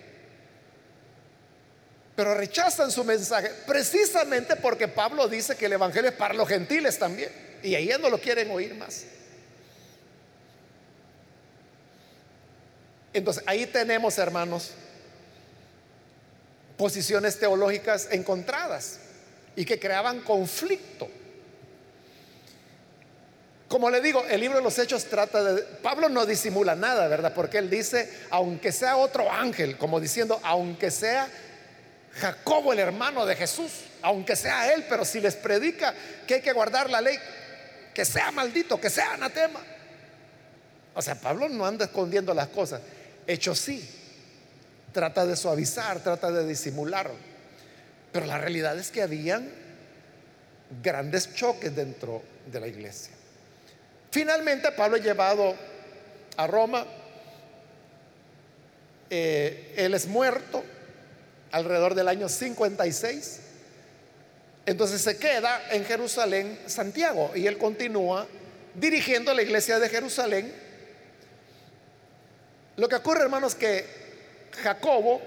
[2.16, 6.98] pero rechazan su mensaje precisamente porque Pablo dice que el Evangelio es para los gentiles
[6.98, 7.30] también,
[7.62, 9.04] y ahí no lo quieren oír más.
[13.12, 14.72] Entonces ahí tenemos, hermanos,
[16.76, 19.00] posiciones teológicas encontradas
[19.56, 21.09] y que creaban conflicto.
[23.68, 25.62] Como le digo, el libro de los Hechos trata de...
[25.62, 27.34] Pablo no disimula nada, ¿verdad?
[27.34, 31.28] Porque él dice, aunque sea otro ángel, como diciendo, aunque sea
[32.14, 35.94] Jacobo el hermano de Jesús, aunque sea él, pero si les predica
[36.26, 37.18] que hay que guardar la ley,
[37.92, 39.61] que sea maldito, que sea anatema.
[40.94, 42.80] O sea, Pablo no anda escondiendo las cosas.
[43.29, 43.87] Hecho sí,
[44.91, 47.11] trata de suavizar, trata de disimular.
[48.11, 49.51] Pero la realidad es que habían
[50.83, 53.12] grandes choques dentro de la iglesia.
[54.11, 55.55] Finalmente Pablo es llevado
[56.39, 56.87] a Roma.
[59.11, 60.64] Eh, él es muerto
[61.53, 63.41] alrededor del año 56.
[64.64, 68.26] Entonces se queda en Jerusalén Santiago y él continúa
[68.74, 70.68] dirigiendo la iglesia de Jerusalén.
[72.79, 73.85] Lo que ocurre, hermanos, que
[74.62, 75.20] Jacobo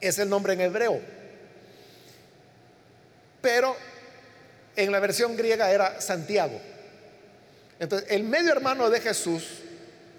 [0.00, 1.00] es el nombre en hebreo,
[3.42, 3.76] pero
[4.76, 6.60] en la versión griega era Santiago.
[7.80, 9.62] Entonces, el medio hermano de Jesús,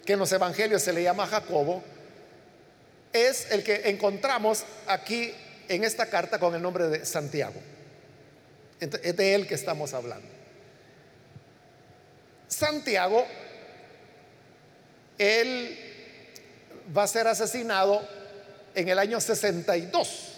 [0.05, 1.81] que en los evangelios se le llama Jacobo,
[3.13, 5.33] es el que encontramos aquí
[5.69, 7.61] en esta carta con el nombre de Santiago.
[8.81, 10.27] es de él que estamos hablando.
[12.49, 13.25] Santiago,
[15.17, 15.77] él
[16.95, 18.01] va a ser asesinado
[18.73, 20.33] en el año 62,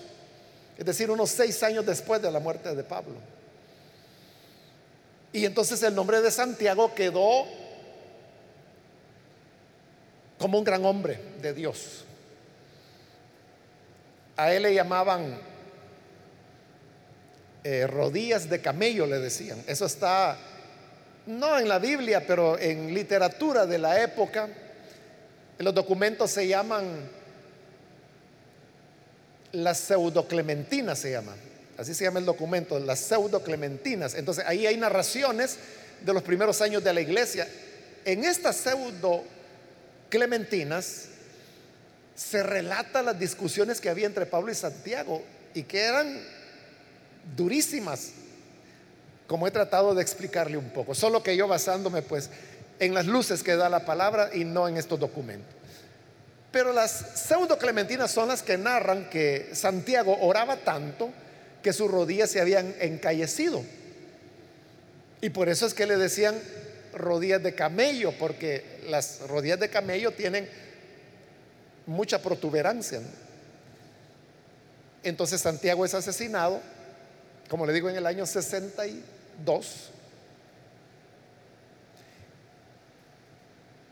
[0.78, 3.16] es decir, unos seis años después de la muerte de Pablo.
[5.34, 7.46] Y entonces el nombre de Santiago quedó
[10.38, 12.06] como un gran hombre de Dios.
[14.36, 15.40] A él le llamaban
[17.64, 19.64] eh, rodillas de camello, le decían.
[19.68, 20.38] Eso está
[21.26, 24.48] no en la Biblia, pero en literatura de la época
[25.60, 27.10] los documentos se llaman
[29.52, 31.36] las pseudoclementinas, se llaman.
[31.78, 34.16] Así se llama el documento, las pseudoclementinas.
[34.16, 35.58] Entonces ahí hay narraciones
[36.06, 37.48] de los primeros años de la iglesia.
[38.06, 41.06] En estas pseudoclementinas
[42.16, 46.20] se relata las discusiones que había entre Pablo y Santiago y que eran
[47.36, 48.12] durísimas,
[49.28, 50.96] como he tratado de explicarle un poco.
[50.96, 52.32] Solo que yo basándome pues
[52.80, 55.54] en las luces que da la palabra y no en estos documentos.
[56.52, 61.10] Pero las pseudo clementinas son las que narran que Santiago oraba tanto
[61.62, 63.64] que sus rodillas se habían encallecido.
[65.22, 66.36] Y por eso es que le decían
[66.94, 70.48] rodillas de camello, porque las rodillas de camello tienen
[71.86, 73.02] mucha protuberancia.
[75.04, 76.62] Entonces Santiago es asesinado,
[77.50, 79.92] como le digo, en el año 62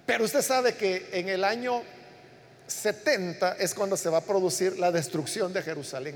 [0.05, 1.81] Pero usted sabe que en el año
[2.67, 6.15] 70 es cuando se va a producir la destrucción de Jerusalén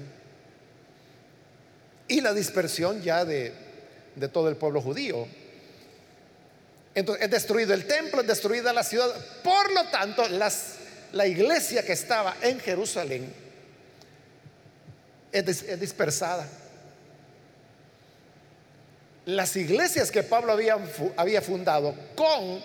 [2.07, 3.53] y la dispersión ya de,
[4.31, 5.27] todo el pueblo judío.
[6.95, 9.13] Entonces es destruido el templo, es destruida la ciudad.
[9.43, 13.31] Por lo tanto, la iglesia que estaba en Jerusalén
[15.31, 16.47] es, dispersada.
[19.25, 20.77] Las iglesias que Pablo había,
[21.15, 22.59] había fundado con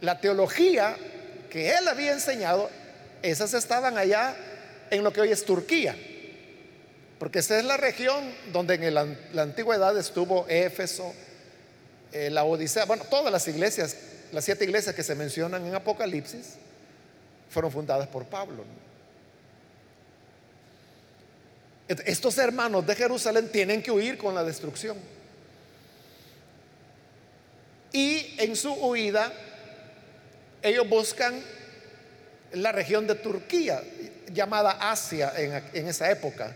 [0.00, 0.96] la teología
[1.50, 2.70] que él había enseñado,
[3.22, 4.36] esas estaban allá
[4.90, 5.96] en lo que hoy es Turquía.
[7.18, 11.12] Porque esa es la región donde en la antigüedad estuvo Éfeso,
[12.12, 13.96] eh, la Odisea, bueno, todas las iglesias,
[14.32, 16.54] las siete iglesias que se mencionan en Apocalipsis,
[17.50, 18.64] fueron fundadas por Pablo.
[21.88, 24.96] Estos hermanos de Jerusalén tienen que huir con la destrucción.
[27.92, 29.32] Y en su huida,
[30.62, 31.42] ellos buscan
[32.52, 33.82] la región de Turquía,
[34.32, 36.54] llamada Asia en, esa época.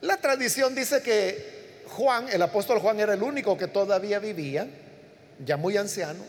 [0.00, 4.66] La tradición dice que Juan, el apóstol Juan, era el único que todavía vivía,
[5.44, 6.24] ya muy anciano,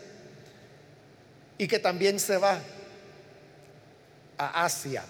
[1.57, 2.59] y que también se va
[4.37, 5.03] a Asia.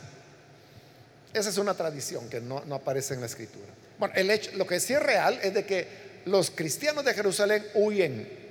[1.34, 3.68] Esa es una tradición que no, aparece en la escritura.
[3.99, 4.14] Bueno,
[4.55, 8.46] lo que sí es real es de que los cristianos de Jerusalén huyen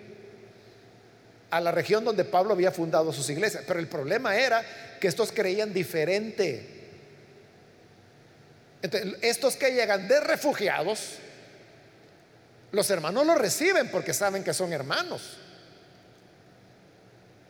[1.50, 3.64] a la región donde Pablo había fundado sus iglesias.
[3.66, 4.64] Pero el problema era
[5.00, 6.74] que estos creían diferente.
[9.22, 11.14] Estos que llegan de refugiados,
[12.72, 15.38] los hermanos los reciben porque saben que son hermanos.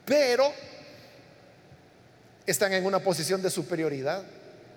[0.05, 0.53] Pero
[2.47, 4.23] están en una posición de superioridad,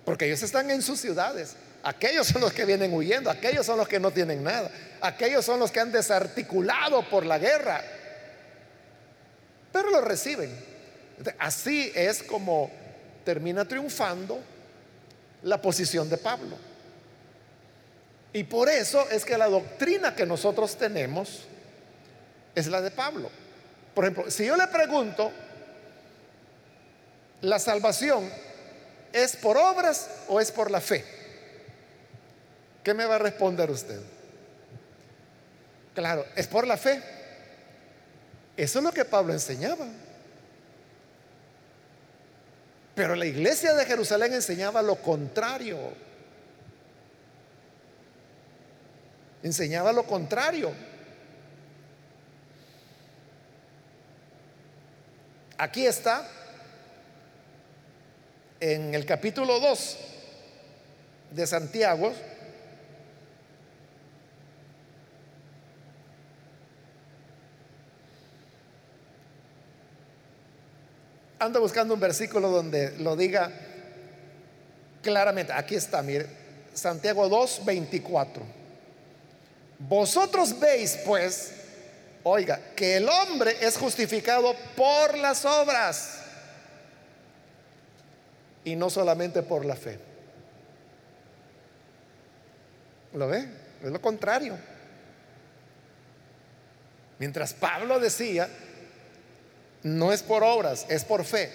[0.04, 1.54] porque ellos están en sus ciudades.
[1.82, 5.60] Aquellos son los que vienen huyendo, aquellos son los que no tienen nada, aquellos son
[5.60, 7.82] los que han desarticulado por la guerra,
[9.72, 10.50] pero lo reciben.
[11.38, 12.70] Así es como
[13.24, 14.40] termina triunfando
[15.42, 16.56] la posición de Pablo.
[18.32, 21.40] Y por eso es que la doctrina que nosotros tenemos
[22.54, 23.30] es la de Pablo.
[23.94, 25.32] Por ejemplo, si yo le pregunto,
[27.42, 28.30] ¿La salvación
[29.12, 31.04] es por obras o es por la fe?
[32.84, 34.00] ¿Qué me va a responder usted?
[35.94, 37.02] Claro, es por la fe.
[38.56, 39.86] Eso es lo que Pablo enseñaba.
[42.94, 45.78] Pero la iglesia de Jerusalén enseñaba lo contrario.
[49.42, 50.72] Enseñaba lo contrario.
[55.56, 56.26] Aquí está
[58.60, 59.98] en el capítulo 2
[61.32, 62.12] de Santiago,
[71.40, 73.50] ando buscando un versículo donde lo diga
[75.02, 75.52] claramente.
[75.52, 76.26] Aquí está, mire,
[76.74, 78.42] Santiago 2, 24.
[79.78, 81.52] Vosotros veis, pues,
[82.22, 86.20] oiga, que el hombre es justificado por las obras
[88.62, 89.98] y no solamente por la fe.
[93.14, 93.48] ¿Lo ve?
[93.82, 94.58] Es lo contrario.
[97.18, 98.48] Mientras Pablo decía,
[99.82, 101.50] no es por obras, es por fe.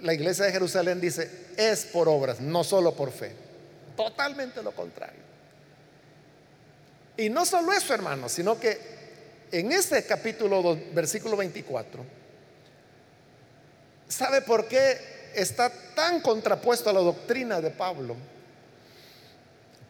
[0.00, 3.32] La iglesia de Jerusalén dice, es por obras, no solo por fe.
[3.96, 5.20] Totalmente lo contrario.
[7.16, 8.78] Y no solo eso, hermanos, sino que
[9.50, 12.18] en este capítulo 2, versículo 24,
[14.08, 18.16] ¿Sabe por qué está tan contrapuesto a la doctrina de Pablo?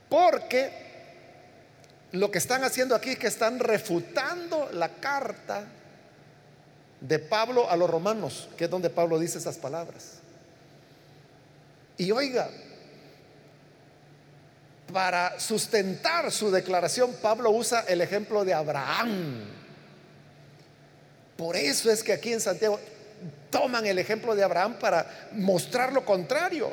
[0.09, 0.72] Porque
[2.12, 5.64] lo que están haciendo aquí es que están refutando la carta
[7.01, 10.18] de Pablo a los romanos, que es donde Pablo dice esas palabras.
[11.96, 12.49] Y oiga,
[14.92, 19.44] para sustentar su declaración, Pablo usa el ejemplo de Abraham.
[21.36, 22.80] Por eso es que aquí en Santiago
[23.51, 26.72] toman el ejemplo de Abraham para mostrar lo contrario.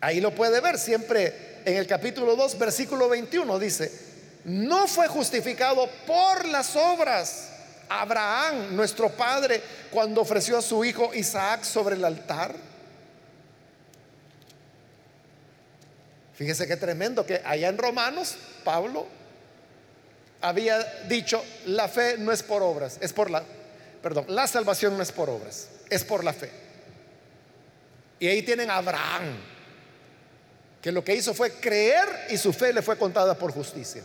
[0.00, 4.11] Ahí lo puede ver siempre en el capítulo 2, versículo 21, dice,
[4.44, 7.48] no fue justificado por las obras
[8.00, 12.54] Abraham, nuestro padre, cuando ofreció a su hijo Isaac sobre el altar.
[16.34, 19.06] Fíjese qué tremendo que allá en Romanos, Pablo
[20.40, 23.44] había dicho, la fe no es por obras, es por la,
[24.02, 26.50] perdón, la salvación no es por obras, es por la fe.
[28.18, 29.36] Y ahí tienen a Abraham,
[30.80, 34.02] que lo que hizo fue creer y su fe le fue contada por justicia.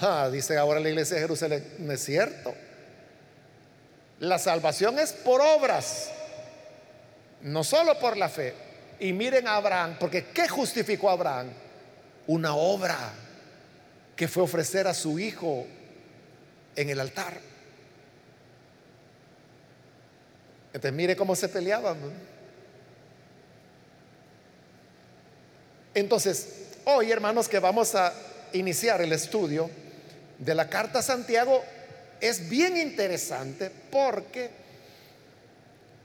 [0.00, 2.54] Ah, dice ahora la iglesia de Jerusalén, no es cierto.
[4.20, 6.10] La salvación es por obras,
[7.42, 8.54] no solo por la fe.
[9.00, 11.50] Y miren a Abraham, porque ¿qué justificó a Abraham?
[12.26, 12.96] Una obra
[14.14, 15.66] que fue ofrecer a su hijo
[16.76, 17.40] en el altar.
[20.72, 21.96] Entonces mire cómo se peleaban.
[25.94, 28.12] Entonces, hoy hermanos que vamos a
[28.52, 29.70] iniciar el estudio
[30.38, 31.64] de la carta a Santiago,
[32.20, 34.50] es bien interesante porque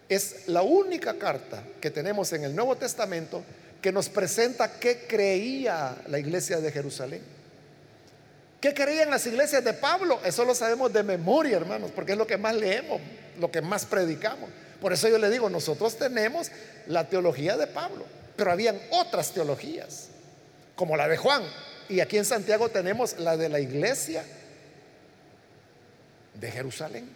[0.10, 3.44] es la única carta que tenemos en el Nuevo Testamento
[3.82, 7.22] que nos presenta qué creía la iglesia de Jerusalén.
[8.62, 10.22] ¿Qué creían las iglesias de Pablo?
[10.24, 13.02] Eso lo sabemos de memoria, hermanos, porque es lo que más leemos,
[13.38, 14.50] lo que más predicamos.
[14.80, 16.50] Por eso yo le digo, nosotros tenemos
[16.88, 18.06] la teología de Pablo,
[18.38, 20.08] pero habían otras teologías,
[20.76, 21.44] como la de Juan.
[21.90, 24.24] Y aquí en Santiago tenemos la de la iglesia
[26.34, 27.10] de Jerusalén.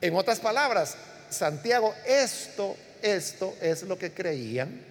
[0.00, 0.96] En otras palabras,
[1.30, 4.82] Santiago, esto, esto es lo que creían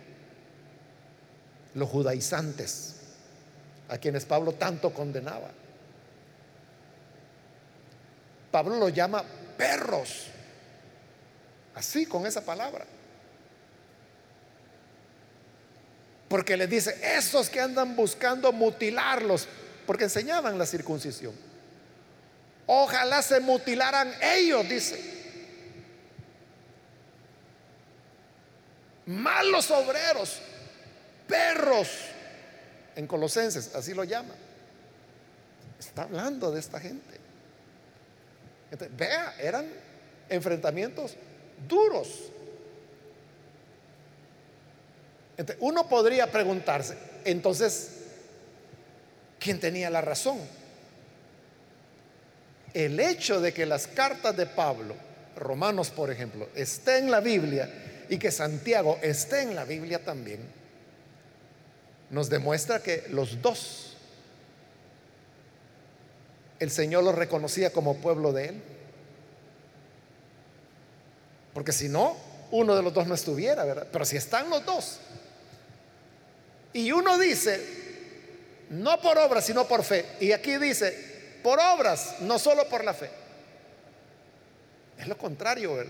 [1.74, 2.96] los judaizantes,
[3.90, 5.52] a quienes Pablo tanto condenaba.
[8.52, 9.24] Pablo lo llama
[9.58, 10.28] perros,
[11.76, 12.86] así con esa palabra.
[16.32, 19.50] Porque les dice, esos que andan buscando mutilarlos,
[19.86, 21.34] porque enseñaban la circuncisión.
[22.68, 24.98] Ojalá se mutilaran ellos, dice.
[29.08, 30.40] Malos obreros,
[31.28, 31.90] perros,
[32.96, 34.34] en Colosenses, así lo llama.
[35.78, 37.20] Está hablando de esta gente.
[38.92, 39.68] vea, eran
[40.30, 41.18] enfrentamientos
[41.68, 42.32] duros.
[45.60, 47.90] Uno podría preguntarse, entonces,
[49.40, 50.40] ¿quién tenía la razón?
[52.74, 54.96] el hecho de que las cartas de Pablo,
[55.36, 60.40] Romanos por ejemplo, esté en la Biblia y que Santiago esté en la Biblia también,
[62.10, 63.96] nos demuestra que los dos,
[66.60, 68.62] el Señor los reconocía como pueblo de Él.
[71.54, 72.16] Porque si no,
[72.52, 73.88] uno de los dos no estuviera, ¿verdad?
[73.92, 75.00] Pero si están los dos.
[76.74, 77.60] Y uno dice,
[78.70, 80.06] no por obra, sino por fe.
[80.20, 81.12] Y aquí dice,
[81.44, 83.10] por obras, no solo por la fe.
[84.98, 85.84] Es lo contrario.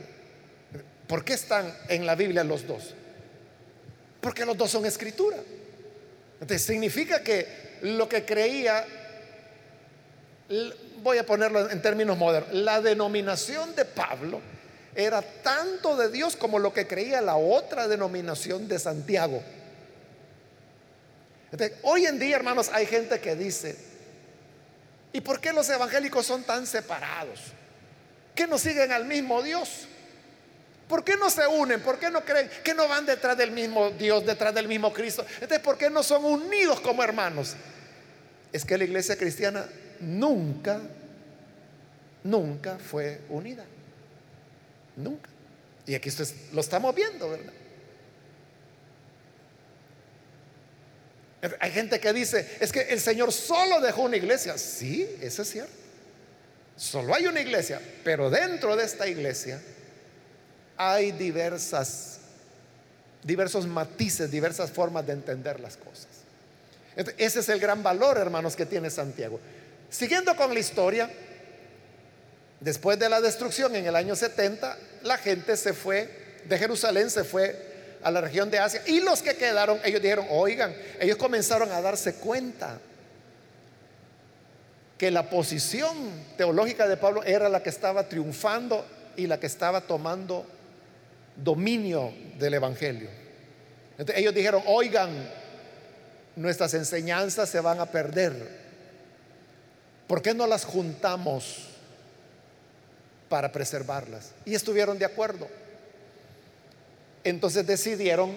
[1.08, 2.96] ¿Por qué están en la Biblia los dos?
[4.22, 5.38] Porque los dos son escritura.
[6.40, 8.86] Entonces significa que lo que creía,
[11.04, 14.42] voy a ponerlo en términos modernos, la denominación de Pablo
[14.96, 19.44] era tanto de Dios como lo que creía la otra denominación de Santiago.
[21.84, 23.76] Hoy en día, hermanos, hay gente que dice,
[25.14, 27.40] ¿Y por qué los evangélicos son tan separados?
[28.34, 29.88] ¿Que no siguen al mismo Dios?
[30.88, 31.82] ¿Por qué no se unen?
[31.82, 35.26] ¿Por qué no creen que no van detrás del mismo Dios, detrás del mismo Cristo?
[35.36, 37.56] Entonces, ¿por qué no son unidos como hermanos?
[38.52, 39.66] Es que la iglesia cristiana
[40.00, 40.80] nunca,
[42.24, 43.64] nunca fue unida.
[44.96, 45.30] Nunca.
[45.86, 46.10] Y aquí
[46.54, 47.54] lo estamos viendo, ¿verdad?
[51.60, 54.58] Hay gente que dice, es que el Señor solo dejó una iglesia.
[54.58, 55.74] Sí, eso es cierto.
[56.78, 59.62] Solo hay una iglesia, pero dentro de esta iglesia
[60.78, 62.20] hay diversas,
[63.24, 66.08] diversos matices, diversas formas de entender las cosas.
[67.18, 69.40] ese es el gran valor, hermanos, que tiene Santiago.
[69.90, 71.12] Siguiendo con la historia,
[72.60, 77.24] después de la destrucción en el año 70, la gente se fue de Jerusalén, se
[77.24, 77.71] fue
[78.04, 78.82] a la región de Asia.
[78.88, 82.80] Y los que quedaron, ellos dijeron, oigan, ellos comenzaron a darse cuenta
[84.98, 85.98] que la posición
[86.38, 88.86] teológica de Pablo era la que estaba triunfando
[89.16, 90.46] y la que estaba tomando
[91.36, 93.10] dominio del Evangelio.
[93.98, 95.10] Entonces ellos dijeron, oigan,
[96.36, 98.62] nuestras enseñanzas se van a perder.
[100.08, 101.68] ¿Por qué no las juntamos
[103.30, 104.32] para preservarlas?
[104.46, 105.48] Y estuvieron de acuerdo.
[107.24, 108.36] Entonces decidieron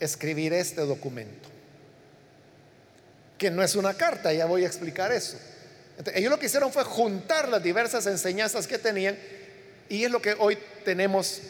[0.00, 1.48] escribir este documento,
[3.38, 5.38] que no es una carta, ya voy a explicar eso.
[6.14, 9.16] ellos lo que hicieron fue juntar las diversas enseñanzas que tenían
[9.88, 11.40] y es lo que hoy tenemos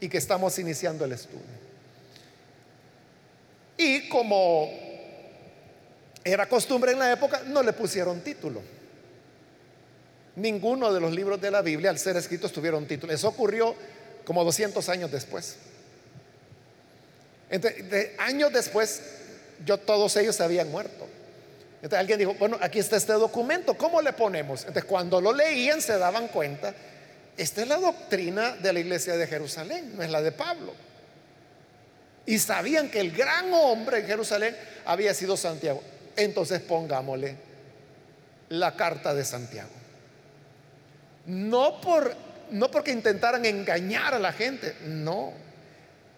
[0.00, 1.60] y que estamos iniciando el estudio.
[3.76, 4.70] Y como
[6.22, 8.62] era costumbre en la época, no le pusieron título.
[10.36, 13.12] Ninguno de los libros de la Biblia al ser escritos tuvieron título.
[13.12, 13.74] Eso ocurrió
[14.30, 15.56] como 200 años después.
[18.16, 19.02] Años después,
[19.66, 21.08] yo todos ellos habían muerto.
[21.82, 24.60] Entonces alguien dijo, bueno, aquí está este documento, ¿cómo le ponemos?
[24.60, 26.72] Entonces cuando lo leían se daban cuenta,
[27.36, 30.74] esta es la doctrina de la iglesia de Jerusalén, no es la de Pablo.
[32.24, 35.82] Y sabían que el gran hombre en Jerusalén había sido Santiago.
[36.14, 37.34] Entonces pongámosle
[38.50, 39.70] la carta de Santiago.
[41.26, 45.32] No, por, no porque intentaran engañar a la gente, no.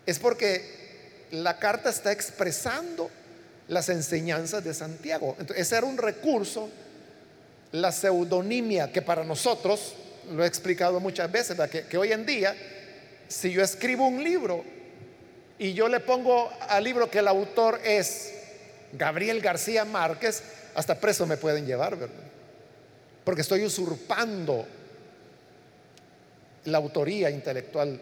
[0.06, 3.10] Es porque la carta está expresando
[3.68, 5.36] las enseñanzas de Santiago.
[5.38, 6.68] Entonces, ese era un recurso,
[7.72, 9.94] la pseudonimia, que para nosotros,
[10.32, 12.54] lo he explicado muchas veces, que, que hoy en día,
[13.28, 14.64] si yo escribo un libro
[15.58, 18.32] y yo le pongo al libro que el autor es
[18.92, 20.42] Gabriel García Márquez,
[20.74, 22.24] hasta preso me pueden llevar, ¿verdad?
[23.24, 24.66] Porque estoy usurpando
[26.64, 28.00] la autoría intelectual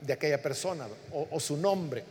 [0.00, 2.02] de aquella persona o, su nombre.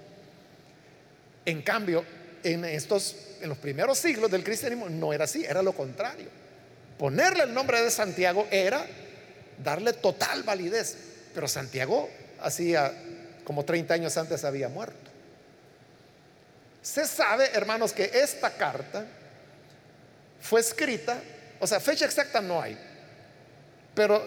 [1.45, 2.05] En cambio,
[2.43, 6.27] en estos, en los primeros siglos del cristianismo no era así, era lo contrario.
[6.97, 8.85] Ponerle el nombre de Santiago era
[9.63, 10.97] darle total validez,
[11.33, 12.09] pero Santiago
[12.41, 12.93] hacía
[13.43, 15.09] como 30 años antes había muerto.
[16.81, 19.05] Se sabe, hermanos, que esta carta
[20.41, 21.21] fue escrita,
[21.59, 22.77] o sea, fecha exacta no hay,
[23.93, 24.25] pero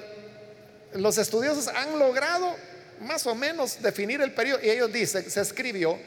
[0.95, 2.55] los estudiosos han logrado
[3.01, 5.99] más o menos definir el periodo y ellos dicen, se escribió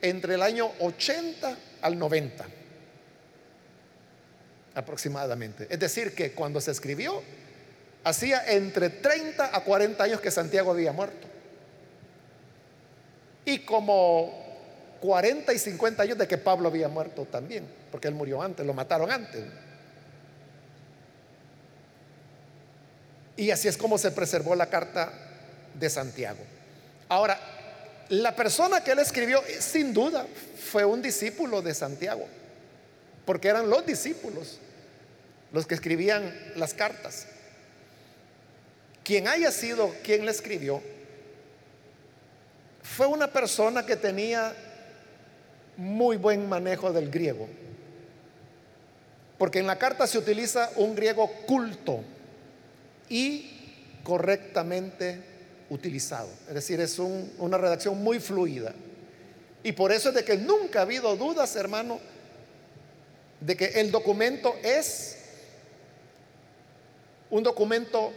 [0.00, 2.46] entre el año 80 al 90
[4.74, 5.66] aproximadamente.
[5.68, 7.22] Es decir, que cuando se escribió,
[8.04, 11.26] hacía entre 30 a 40 años que Santiago había muerto.
[13.44, 14.32] Y como
[15.00, 18.74] 40 y 50 años de que Pablo había muerto también, porque él murió antes, lo
[18.74, 19.44] mataron antes.
[23.40, 25.10] Y así es como se preservó la carta
[25.72, 26.40] de Santiago.
[27.08, 27.40] Ahora,
[28.10, 30.26] la persona que él escribió, sin duda,
[30.70, 32.26] fue un discípulo de Santiago,
[33.24, 34.58] porque eran los discípulos
[35.52, 37.28] los que escribían las cartas.
[39.02, 40.82] Quien haya sido quien le escribió,
[42.82, 44.54] fue una persona que tenía
[45.78, 47.48] muy buen manejo del griego,
[49.38, 52.04] porque en la carta se utiliza un griego culto
[53.10, 53.50] y
[54.02, 55.20] correctamente
[55.68, 56.30] utilizado.
[56.48, 58.72] Es decir, es una redacción muy fluida.
[59.62, 62.00] Y por eso es de que nunca ha habido dudas, hermano,
[63.40, 65.18] de que el documento es
[67.30, 68.12] un documento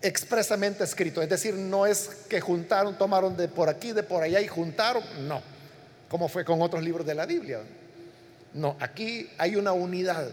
[0.00, 1.22] expresamente escrito.
[1.22, 5.02] Es decir, no es que juntaron, tomaron de por aquí, de por allá y juntaron.
[5.26, 5.42] No,
[6.08, 7.60] como fue con otros libros de la Biblia.
[8.52, 10.30] No, aquí hay una unidad.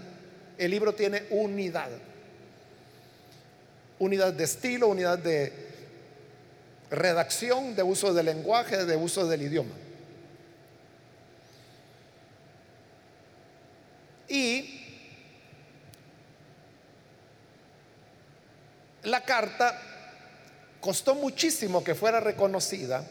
[0.58, 1.90] El libro tiene unidad.
[4.02, 5.54] Unidad de estilo, unidad de
[6.90, 9.76] redacción, de uso del lenguaje, de uso del idioma.
[14.28, 14.82] Y
[19.04, 19.80] la carta
[20.80, 23.06] costó muchísimo que fuera reconocida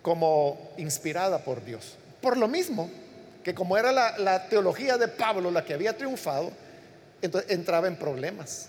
[0.00, 1.98] como inspirada por Dios.
[2.22, 2.90] Por lo mismo
[3.44, 6.50] que como era la, teología de Pablo la que había triunfado,
[7.22, 8.68] entonces entraba en problemas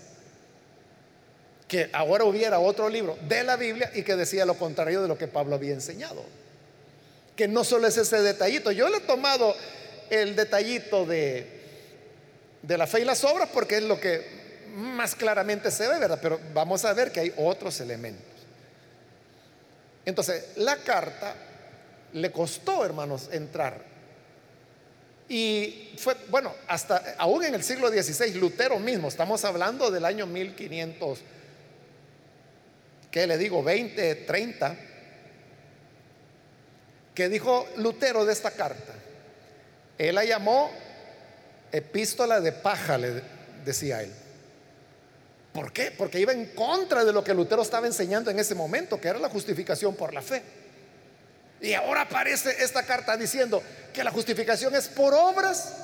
[1.68, 5.16] que ahora hubiera otro libro de la Biblia y que decía lo contrario de lo
[5.16, 6.24] que Pablo había enseñado.
[7.36, 9.54] Que no solo es ese detallito, yo le he tomado
[10.10, 11.46] el detallito de,
[12.62, 14.40] de la fe y las obras porque es lo que
[14.74, 16.18] más claramente se ve, ¿verdad?
[16.20, 18.24] Pero vamos a ver que hay otros elementos.
[20.04, 21.36] Entonces, la carta
[22.14, 23.89] le costó, hermanos, entrar.
[25.30, 30.26] Y fue, bueno, hasta aún en el siglo XVI, Lutero mismo, estamos hablando del año
[30.26, 31.20] 1500
[33.12, 33.62] que le digo?
[33.62, 34.76] 20, 30,
[37.14, 38.92] que dijo Lutero de esta carta.
[39.98, 40.70] Él la llamó
[41.70, 43.22] epístola de paja, le
[43.64, 44.12] decía él.
[45.52, 45.92] ¿Por qué?
[45.96, 49.20] Porque iba en contra de lo que Lutero estaba enseñando en ese momento, que era
[49.20, 50.42] la justificación por la fe.
[51.60, 55.74] Y ahora aparece esta carta diciendo que la justificación es por obras.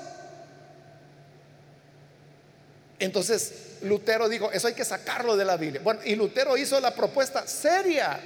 [2.98, 3.52] Entonces,
[3.82, 5.82] Lutero dijo, eso hay que sacarlo de la Biblia.
[5.84, 8.18] Bueno, y Lutero hizo la propuesta seria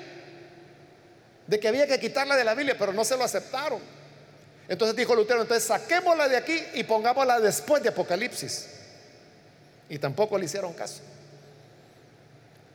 [1.47, 3.81] de que había que quitarla de la Biblia, pero no se lo aceptaron.
[4.69, 8.69] Entonces dijo Lutero, entonces saquémosla de aquí y pongámosla después de Apocalipsis.
[9.89, 11.01] Y tampoco le hicieron caso.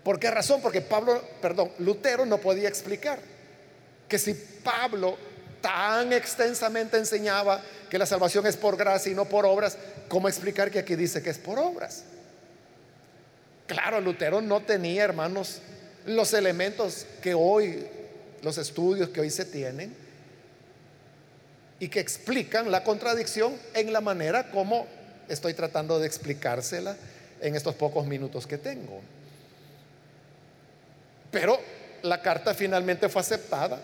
[0.04, 0.62] ¿Por qué razón?
[0.62, 3.20] Porque Pablo, perdón, Lutero no podía explicar
[4.08, 5.18] que si Pablo
[5.62, 9.78] tan extensamente enseñaba que la salvación es por gracia y no por obras,
[10.08, 12.04] ¿cómo explicar que aquí dice que es por obras?
[13.68, 15.62] Claro, Lutero no tenía, hermanos,
[16.06, 17.88] los elementos que hoy,
[18.44, 19.96] los estudios que hoy se tienen,
[21.80, 24.88] y que explican la contradicción en la manera como
[25.28, 26.96] estoy tratando de explicársela
[27.42, 29.02] en estos pocos minutos que tengo.
[31.32, 31.60] Pero
[32.04, 33.80] la carta finalmente fue aceptada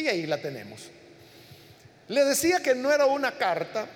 [0.00, 0.90] y ahí la tenemos.
[2.08, 3.86] Le decía que no era una carta.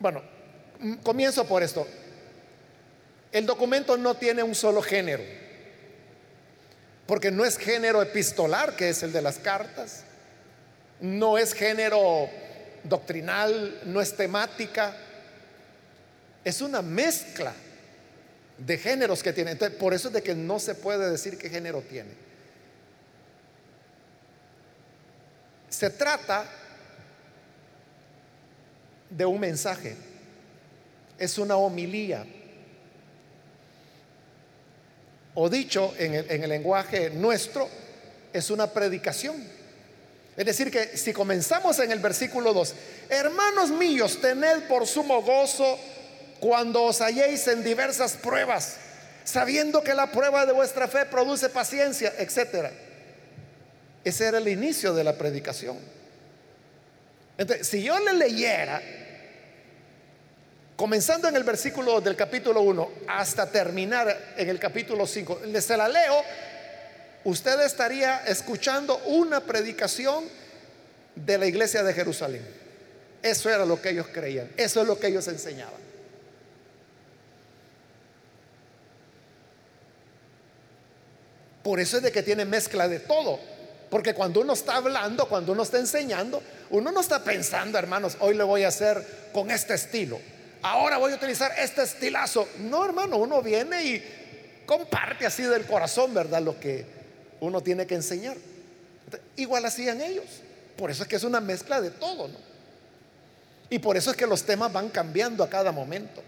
[0.00, 0.22] Bueno,
[1.02, 1.86] comienzo por esto.
[3.30, 5.22] El documento no tiene un solo género,
[7.06, 10.04] porque no es género epistolar, que es el de las cartas,
[11.00, 12.28] no es género
[12.84, 14.96] doctrinal, no es temática,
[16.44, 17.52] es una mezcla
[18.56, 19.52] de géneros que tiene.
[19.52, 22.27] Entonces, por eso es de que no se puede decir qué género tiene.
[25.68, 26.44] Se trata
[29.10, 29.96] de un mensaje,
[31.18, 32.24] es una homilía
[35.40, 37.68] o dicho en el, lenguaje nuestro,
[38.32, 39.36] es una predicación.
[40.36, 42.74] Es decir, que si comenzamos en el versículo 2,
[43.08, 45.78] hermanos míos, tened por sumo gozo
[46.40, 48.78] cuando os halléis en diversas pruebas,
[49.22, 52.72] sabiendo que la prueba de vuestra fe produce paciencia, etc.
[54.08, 55.76] Ese era el inicio de la predicación.
[57.36, 58.80] Entonces, si yo le leyera
[60.76, 65.88] comenzando en el versículo del capítulo 1 hasta terminar en el capítulo 5, se la
[65.88, 66.22] leo,
[67.24, 70.24] usted estaría escuchando una predicación
[71.14, 72.46] de la iglesia de Jerusalén.
[73.22, 75.82] Eso era lo que ellos creían, eso es lo que ellos enseñaban.
[81.62, 83.57] Por eso es de que tiene mezcla de todo.
[83.90, 88.36] Porque cuando uno está hablando, cuando uno está enseñando, uno no está pensando, hermanos, hoy
[88.36, 90.18] le voy a hacer con este estilo
[90.62, 92.48] ahora voy a utilizar este estilazo.
[92.58, 96.42] No, hermano, uno viene y comparte así del corazón, ¿verdad?
[96.42, 96.84] Lo que
[97.40, 98.36] uno tiene que enseñar.
[99.36, 100.26] Igual hacían ellos.
[100.76, 102.38] Por eso es que es una mezcla de todo, ¿no?
[103.70, 106.22] Y por eso es que los temas van cambiando a cada momento.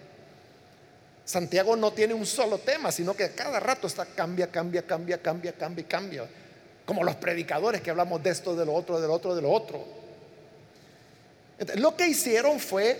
[1.25, 5.53] Santiago no tiene un solo tema, sino que cada rato está cambia, cambia, cambia, cambia,
[5.53, 6.29] cambia, cambia.
[6.91, 9.53] Como los predicadores que hablamos de esto, de lo otro, de lo otro, de lo
[9.53, 9.87] otro.
[11.77, 12.99] lo que hicieron fue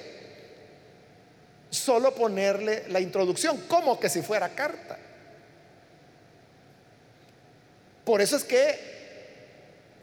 [1.71, 4.97] solo ponerle la introducción, como que si fuera carta.
[8.05, 8.79] Por eso es que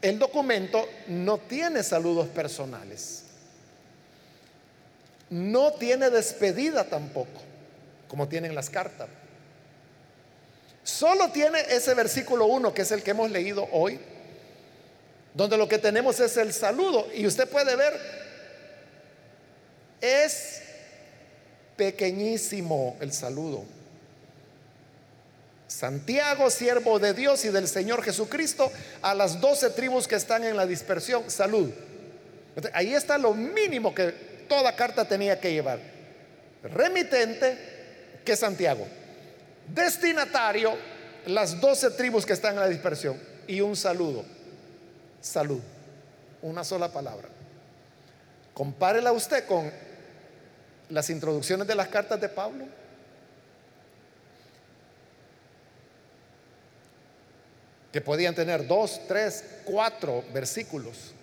[0.02, 3.24] el documento no tiene saludos personales.
[5.30, 7.40] No tiene despedida tampoco,
[8.10, 9.08] como tienen las cartas.
[10.88, 14.00] Solo tiene ese versículo 1, que es el que hemos leído hoy,
[15.34, 17.10] donde lo que tenemos es el saludo.
[17.14, 17.94] Y usted puede ver,
[20.00, 20.62] es
[21.76, 23.66] pequeñísimo el saludo.
[25.68, 28.72] Santiago, siervo de Dios y del Señor Jesucristo,
[29.02, 31.70] a las doce tribus que están en la dispersión, salud.
[32.72, 34.14] ahí está lo mínimo que
[34.48, 35.80] toda carta tenía que llevar.
[36.64, 37.58] Remitente,
[38.24, 38.88] que Santiago.
[39.68, 40.76] Destinatario,
[41.26, 43.20] las doce tribus que están en la dispersión.
[43.48, 44.24] Y un saludo.
[45.22, 45.62] Salud.
[46.42, 47.28] Una sola palabra.
[48.54, 49.72] Compárela usted con
[50.90, 52.66] las introducciones de las cartas de Pablo?
[57.92, 61.14] Que podían tener dos, tres, cuatro versículos.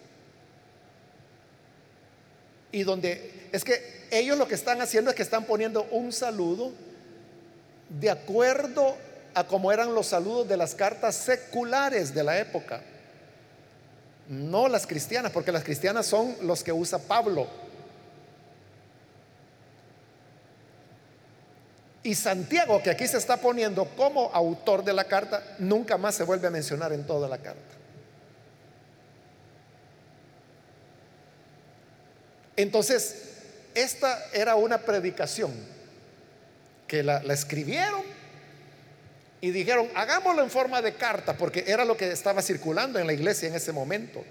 [2.73, 6.73] Y donde es que ellos lo que están haciendo es que están poniendo un saludo
[7.89, 8.97] de acuerdo
[9.35, 12.81] a cómo eran los saludos de las cartas seculares de la época.
[14.29, 17.47] No las cristianas, porque las cristianas son los que usa Pablo
[22.05, 26.23] Y Santiago, que aquí se está poniendo como autor de la carta, nunca más se
[26.23, 27.63] vuelve a mencionar en toda la carta.
[32.57, 33.23] Entonces,
[33.75, 35.51] esta era una predicación
[36.87, 38.03] que la, escribieron
[39.41, 43.13] y dijeron, hagámoslo en forma de carta, porque era lo que estaba circulando en la
[43.13, 44.25] iglesia en ese momento.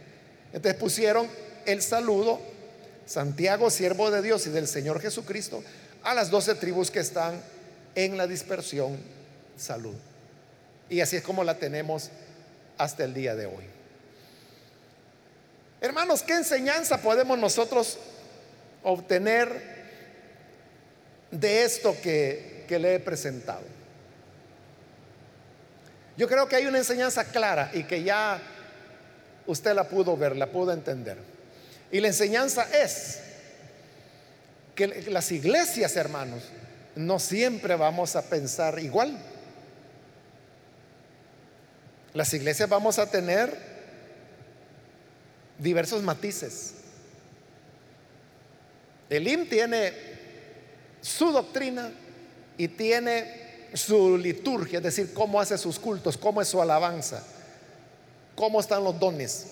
[0.53, 1.27] Entonces pusieron
[1.65, 2.41] el saludo,
[3.05, 5.63] Santiago, siervo de Dios y del Señor Jesucristo,
[6.03, 7.41] a las doce tribus que están
[7.95, 8.97] en la dispersión
[9.57, 9.95] salud.
[10.89, 12.09] Y así es como la tenemos
[12.77, 13.65] hasta el día de hoy.
[15.81, 17.99] Hermanos, ¿qué enseñanza podemos nosotros
[18.83, 19.72] obtener
[21.33, 23.63] de esto que, que le he presentado?
[26.15, 28.39] Yo creo que hay una enseñanza clara y que ya
[29.47, 31.17] usted la pudo ver, la pudo entender.
[31.91, 33.19] Y la enseñanza es
[34.75, 36.43] que las iglesias, hermanos,
[36.95, 39.17] no siempre vamos a pensar igual.
[42.13, 43.55] Las iglesias vamos a tener
[45.57, 46.75] diversos matices.
[49.09, 50.12] El IM tiene
[51.03, 51.91] su doctrina
[52.57, 57.23] y tiene su liturgia, es decir, cómo hace sus cultos, cómo es su alabanza,
[58.35, 59.47] cómo están los dones.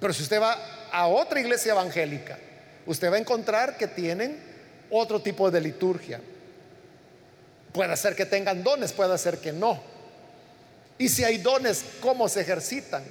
[0.00, 0.58] Pero si usted va
[0.90, 2.38] a otra iglesia evangélica,
[2.86, 4.38] usted va a encontrar que tienen
[4.90, 6.20] otro tipo de liturgia.
[7.72, 9.80] Puede ser que tengan dones, puede ser que no.
[10.98, 13.04] Y si hay dones, ¿cómo se ejercitan?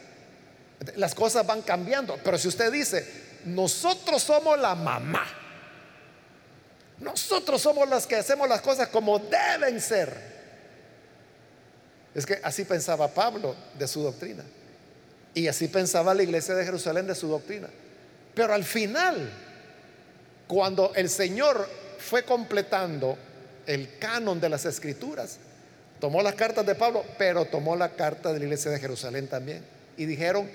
[0.95, 2.19] Las cosas van cambiando.
[2.23, 3.07] Pero si usted dice,
[3.45, 5.25] nosotros somos la mamá,
[6.99, 10.37] nosotros somos las que hacemos las cosas como deben ser.
[12.15, 14.43] Es que así pensaba Pablo de su doctrina.
[15.33, 17.67] Y así pensaba la iglesia de Jerusalén de su doctrina.
[18.33, 19.29] Pero al final,
[20.47, 21.69] cuando el Señor
[21.99, 23.17] fue completando
[23.67, 25.37] el canon de las escrituras,
[25.99, 29.63] tomó las cartas de Pablo, pero tomó la carta de la iglesia de Jerusalén también.
[29.95, 30.49] Y dijeron,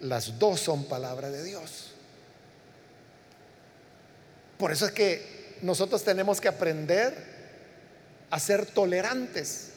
[0.00, 1.92] las dos son palabra de Dios.
[4.58, 7.14] Por eso es que nosotros tenemos que aprender
[8.30, 9.70] a ser tolerantes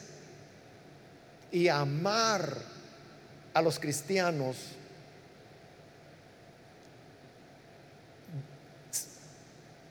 [1.52, 2.54] y a amar
[3.54, 4.56] a los cristianos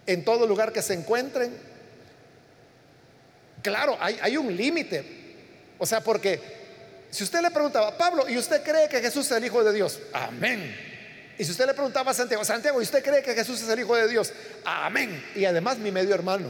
[0.05, 1.57] en todo lugar que se encuentren.
[3.63, 5.03] Claro, hay, un límite.
[5.79, 6.39] O sea, porque
[7.09, 9.99] si usted le preguntaba, Pablo, ¿y usted cree que Jesús es el Hijo de Dios?
[10.13, 10.94] Amén.
[11.37, 13.79] Y si usted le preguntaba a Santiago, Santiago, ¿y usted cree que Jesús es el
[13.79, 14.31] Hijo de Dios?
[14.63, 15.23] Amén.
[15.35, 16.49] Y además mi medio hermano.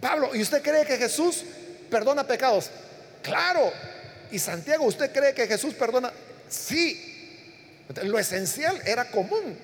[0.00, 1.42] Pablo, ¿y usted cree que Jesús
[1.90, 2.70] perdona pecados?
[3.22, 3.72] Claro.
[4.30, 6.12] ¿Y Santiago, usted cree que Jesús perdona?
[6.48, 7.84] Sí.
[8.02, 9.58] Lo esencial era común.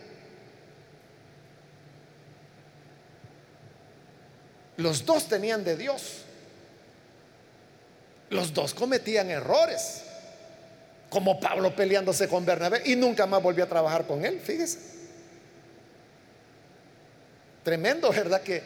[4.79, 6.23] Los dos tenían de Dios.
[8.31, 10.03] Los dos cometían errores.
[11.13, 14.79] Como Pablo peleándose con Bernabé y nunca más volvió a trabajar con él, fíjese.
[17.63, 18.41] Tremendo, ¿verdad?
[18.41, 18.63] Que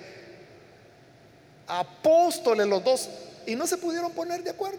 [1.67, 3.11] apóstoles los dos
[3.49, 4.79] y no se pudieron poner de acuerdo.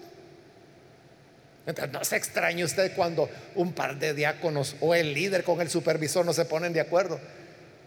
[1.65, 5.69] Entonces, no se extrañe usted cuando un par de diáconos o el líder con el
[5.69, 7.19] supervisor no se ponen de acuerdo.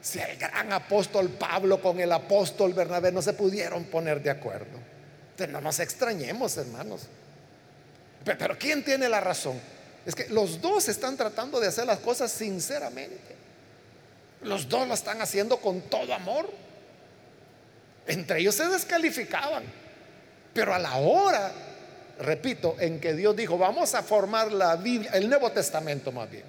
[0.02, 4.78] Si el gran apóstol Pablo con el apóstol Bernabé no se pudieron poner de acuerdo.
[5.30, 7.08] Entonces no nos extrañemos, hermanos.
[8.24, 9.60] Pero, ¿quién tiene la razón?
[10.04, 13.36] Es que los dos están tratando de hacer las cosas sinceramente.
[14.42, 16.50] Los dos lo están haciendo con todo amor.
[18.06, 19.64] Entre ellos se descalificaban.
[20.52, 21.52] Pero a la hora,
[22.18, 26.44] repito, en que Dios dijo, vamos a formar la Biblia, el Nuevo Testamento más bien,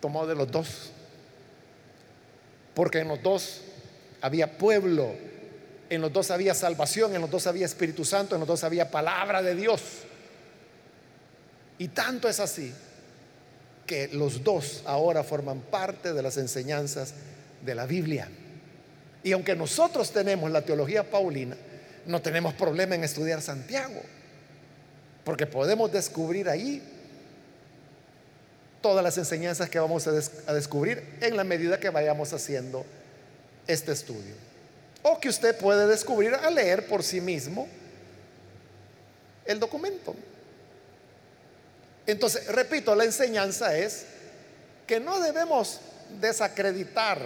[0.00, 0.92] tomó de los dos
[2.76, 3.62] porque en los dos
[4.20, 5.14] había pueblo,
[5.88, 8.90] en los dos había salvación, en los dos había Espíritu Santo, en los dos había
[8.90, 9.80] palabra de Dios.
[11.78, 12.72] Y tanto es así
[13.86, 17.14] que los dos ahora forman parte de las enseñanzas
[17.64, 18.28] de la Biblia.
[19.22, 21.56] Y aunque nosotros tenemos la teología paulina,
[22.06, 24.00] no tenemos problema en estudiar Santiago,
[25.24, 26.82] porque podemos descubrir ahí
[28.80, 32.84] todas las enseñanzas que vamos a, descubrir en la medida que vayamos haciendo
[33.66, 34.34] este estudio.
[35.02, 37.66] O que usted puede descubrir a leer por sí mismo
[39.44, 40.14] el documento.
[42.06, 44.06] Entonces, repito, la enseñanza es
[44.86, 45.80] que no debemos
[46.20, 47.18] desacreditar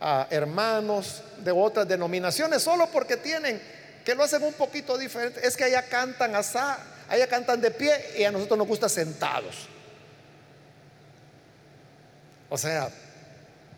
[0.00, 3.60] a hermanos de otras denominaciones solo porque tienen
[4.04, 5.46] que lo hacen un poquito diferente.
[5.46, 6.78] Es que allá cantan asá,
[7.08, 9.68] allá cantan de pie y a nosotros nos gusta sentados.
[12.48, 12.90] O sea,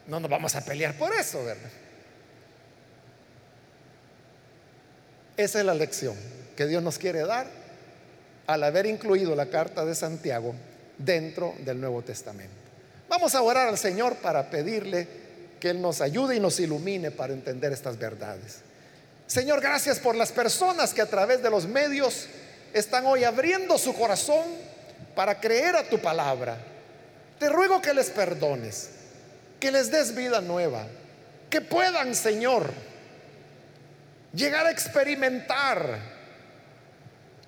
[0.06, 1.70] no nos vamos a pelear por eso, ¿verdad?
[5.36, 6.16] Esa es la lección
[6.56, 7.61] que Dios nos quiere dar
[8.46, 10.54] al haber incluido la carta de Santiago
[10.98, 12.54] dentro del Nuevo Testamento.
[13.08, 15.06] Vamos a orar al Señor para pedirle
[15.60, 18.58] que Él nos ayude y nos ilumine para entender estas verdades.
[19.26, 22.26] Señor, gracias por las personas que a través de los medios
[22.72, 24.44] están hoy abriendo su corazón
[25.14, 26.58] para creer a tu palabra
[27.42, 28.90] te ruego que les perdones,
[29.58, 30.86] que les des vida nueva,
[31.50, 32.72] que puedan, Señor,
[34.32, 35.98] llegar a experimentar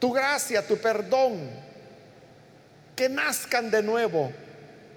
[0.05, 1.49] tu gracia, tu perdón,
[2.95, 4.31] que nazcan de nuevo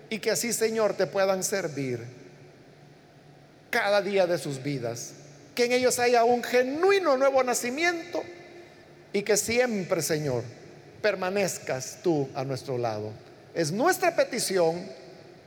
[0.09, 2.05] y que así, Señor, te puedan servir
[3.69, 5.13] cada día de sus vidas.
[5.55, 8.21] Que en ellos haya un genuino nuevo nacimiento
[9.13, 10.43] y que siempre, Señor,
[11.01, 13.13] permanezcas tú a nuestro lado.
[13.55, 14.85] Es nuestra petición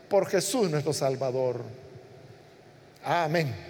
[0.09, 1.61] por Jesús nuestro Salvador.
[3.05, 3.70] Amén.